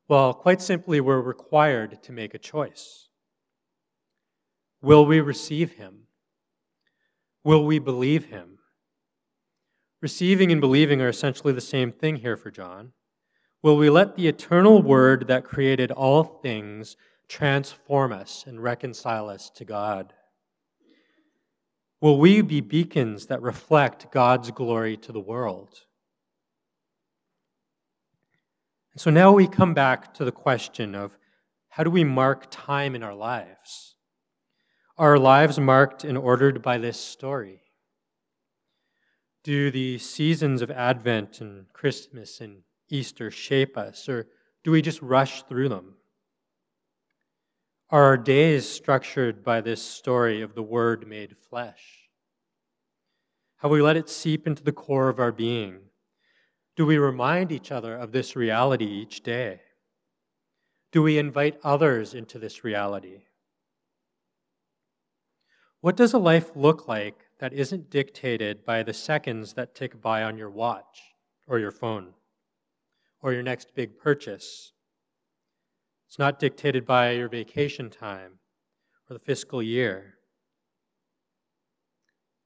Well, 0.08 0.34
quite 0.34 0.62
simply, 0.62 1.02
we're 1.02 1.22
required 1.22 2.04
to 2.04 2.12
make 2.12 2.34
a 2.34 2.40
choice. 2.40 3.10
Will 4.82 5.06
we 5.06 5.20
receive 5.20 5.74
him? 5.74 6.08
Will 7.44 7.66
we 7.66 7.80
believe 7.80 8.26
him? 8.26 8.60
Receiving 10.02 10.52
and 10.52 10.62
believing 10.62 11.02
are 11.02 11.10
essentially 11.10 11.54
the 11.54 11.62
same 11.62 11.92
thing 11.92 12.18
here 12.18 12.38
for 12.38 12.52
John. 12.52 12.92
Will 13.64 13.78
we 13.78 13.90
let 13.90 14.16
the 14.16 14.28
eternal 14.28 14.84
word 14.84 15.28
that 15.28 15.44
created 15.44 15.92
all 15.92 16.24
things 16.24 16.96
transform 17.28 18.12
us 18.12 18.44
and 18.46 18.62
reconcile 18.62 19.28
us 19.28 19.50
to 19.56 19.66
God? 19.66 20.14
Will 22.00 22.20
we 22.20 22.42
be 22.42 22.62
beacons 22.62 23.26
that 23.26 23.42
reflect 23.42 24.12
God's 24.12 24.52
glory 24.52 24.98
to 24.98 25.12
the 25.12 25.20
world? 25.20 25.86
And 28.96 29.02
so 29.02 29.10
now 29.10 29.34
we 29.34 29.46
come 29.46 29.74
back 29.74 30.14
to 30.14 30.24
the 30.24 30.32
question 30.32 30.96
of 30.96 31.18
how 31.68 31.84
do 31.84 31.90
we 31.90 32.06
mark 32.06 32.48
time 32.50 32.96
in 32.96 33.04
our 33.04 33.14
lives? 33.14 33.96
Are 34.98 35.12
our 35.12 35.20
lives 35.20 35.60
marked 35.60 36.06
and 36.06 36.18
ordered 36.18 36.62
by 36.62 36.78
this 36.78 36.98
story? 36.98 37.60
Do 39.44 39.70
the 39.70 39.98
seasons 39.98 40.62
of 40.62 40.72
Advent 40.72 41.42
and 41.42 41.66
Christmas 41.74 42.40
and 42.40 42.62
Easter 42.90 43.30
shape 43.30 43.78
us, 43.78 44.08
or 44.08 44.28
do 44.64 44.72
we 44.72 44.82
just 44.82 45.02
rush 45.02 45.44
through 45.44 45.68
them? 45.68 45.96
Are 47.90 48.04
our 48.04 48.18
days 48.18 48.68
structured 48.68 49.44
by 49.44 49.60
this 49.60 49.82
story 49.82 50.42
of 50.42 50.56
the 50.56 50.64
Word 50.64 51.06
made 51.06 51.36
flesh? 51.50 52.08
Have 53.58 53.72
we 53.72 53.82
let 53.82 53.98
it 53.98 54.08
seep 54.08 54.48
into 54.48 54.64
the 54.64 54.72
core 54.72 55.10
of 55.10 55.20
our 55.20 55.34
being? 55.34 55.85
Do 56.76 56.86
we 56.86 56.98
remind 56.98 57.52
each 57.52 57.72
other 57.72 57.96
of 57.96 58.12
this 58.12 58.36
reality 58.36 58.86
each 58.86 59.24
day? 59.24 59.62
Do 60.92 61.02
we 61.02 61.18
invite 61.18 61.60
others 61.64 62.14
into 62.14 62.40
this 62.40 62.64
reality? 62.64 63.24
What 65.82 65.96
does 65.96 66.14
a 66.14 66.18
life 66.18 66.56
look 66.56 66.88
like 66.88 67.16
that 67.40 67.54
isn't 67.54 67.90
dictated 67.90 68.66
by 68.66 68.84
the 68.84 68.94
seconds 68.94 69.54
that 69.54 69.76
tick 69.76 70.02
by 70.02 70.24
on 70.24 70.38
your 70.38 70.50
watch 70.50 71.02
or 71.48 71.60
your 71.60 71.72
phone 71.72 72.14
or 73.22 73.34
your 73.34 73.44
next 73.44 73.76
big 73.76 73.98
purchase 73.98 74.74
it's 76.16 76.20
not 76.20 76.40
dictated 76.40 76.86
by 76.86 77.12
your 77.12 77.28
vacation 77.28 77.90
time 77.90 78.40
or 79.10 79.16
the 79.16 79.20
fiscal 79.20 79.62
year. 79.62 80.15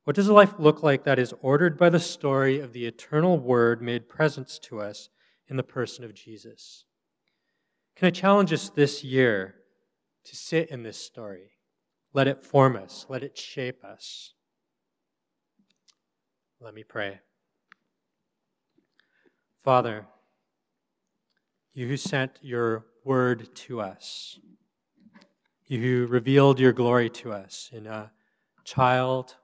What 0.09 0.15
does 0.15 0.27
a 0.27 0.33
life 0.33 0.55
look 0.57 0.81
like 0.81 1.03
that 1.03 1.19
is 1.19 1.35
ordered 1.39 1.77
by 1.77 1.91
the 1.91 1.99
story 1.99 2.59
of 2.59 2.73
the 2.73 2.87
eternal 2.87 3.37
Word 3.37 3.79
made 3.79 4.09
presence 4.09 4.57
to 4.63 4.81
us 4.81 5.09
in 5.47 5.55
the 5.55 5.61
person 5.61 6.03
of 6.03 6.15
Jesus? 6.15 6.85
Can 7.95 8.07
I 8.07 8.09
challenge 8.09 8.51
us 8.51 8.71
this 8.71 9.03
year 9.03 9.53
to 10.23 10.35
sit 10.35 10.69
in 10.69 10.81
this 10.81 10.97
story? 10.97 11.51
Let 12.11 12.27
it 12.27 12.43
form 12.43 12.75
us, 12.75 13.05
let 13.07 13.21
it 13.21 13.37
shape 13.37 13.85
us. 13.85 14.33
Let 16.59 16.73
me 16.73 16.83
pray. 16.83 17.19
Father, 19.63 20.07
you 21.71 21.87
who 21.87 21.97
sent 21.97 22.39
your 22.41 22.87
word 23.05 23.53
to 23.57 23.79
us. 23.79 24.39
You 25.67 25.79
who 25.79 26.07
revealed 26.07 26.59
your 26.59 26.73
glory 26.73 27.11
to 27.11 27.31
us 27.31 27.69
in 27.71 27.85
a 27.85 28.11
child, 28.63 29.35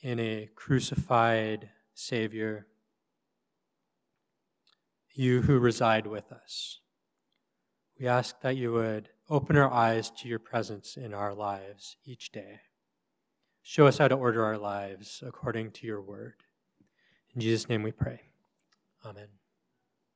in 0.00 0.20
a 0.20 0.48
crucified 0.54 1.70
Savior, 1.94 2.66
you 5.14 5.42
who 5.42 5.58
reside 5.58 6.06
with 6.06 6.30
us. 6.30 6.80
We 7.98 8.06
ask 8.06 8.40
that 8.42 8.56
you 8.56 8.72
would 8.72 9.08
open 9.28 9.56
our 9.56 9.72
eyes 9.72 10.10
to 10.18 10.28
your 10.28 10.38
presence 10.38 10.96
in 10.96 11.12
our 11.12 11.34
lives 11.34 11.96
each 12.04 12.30
day. 12.30 12.60
Show 13.62 13.86
us 13.86 13.98
how 13.98 14.08
to 14.08 14.14
order 14.14 14.44
our 14.44 14.56
lives 14.56 15.22
according 15.26 15.72
to 15.72 15.86
your 15.86 16.00
word. 16.00 16.44
In 17.34 17.40
Jesus' 17.40 17.68
name 17.68 17.82
we 17.82 17.92
pray. 17.92 18.20
Amen. 19.04 19.28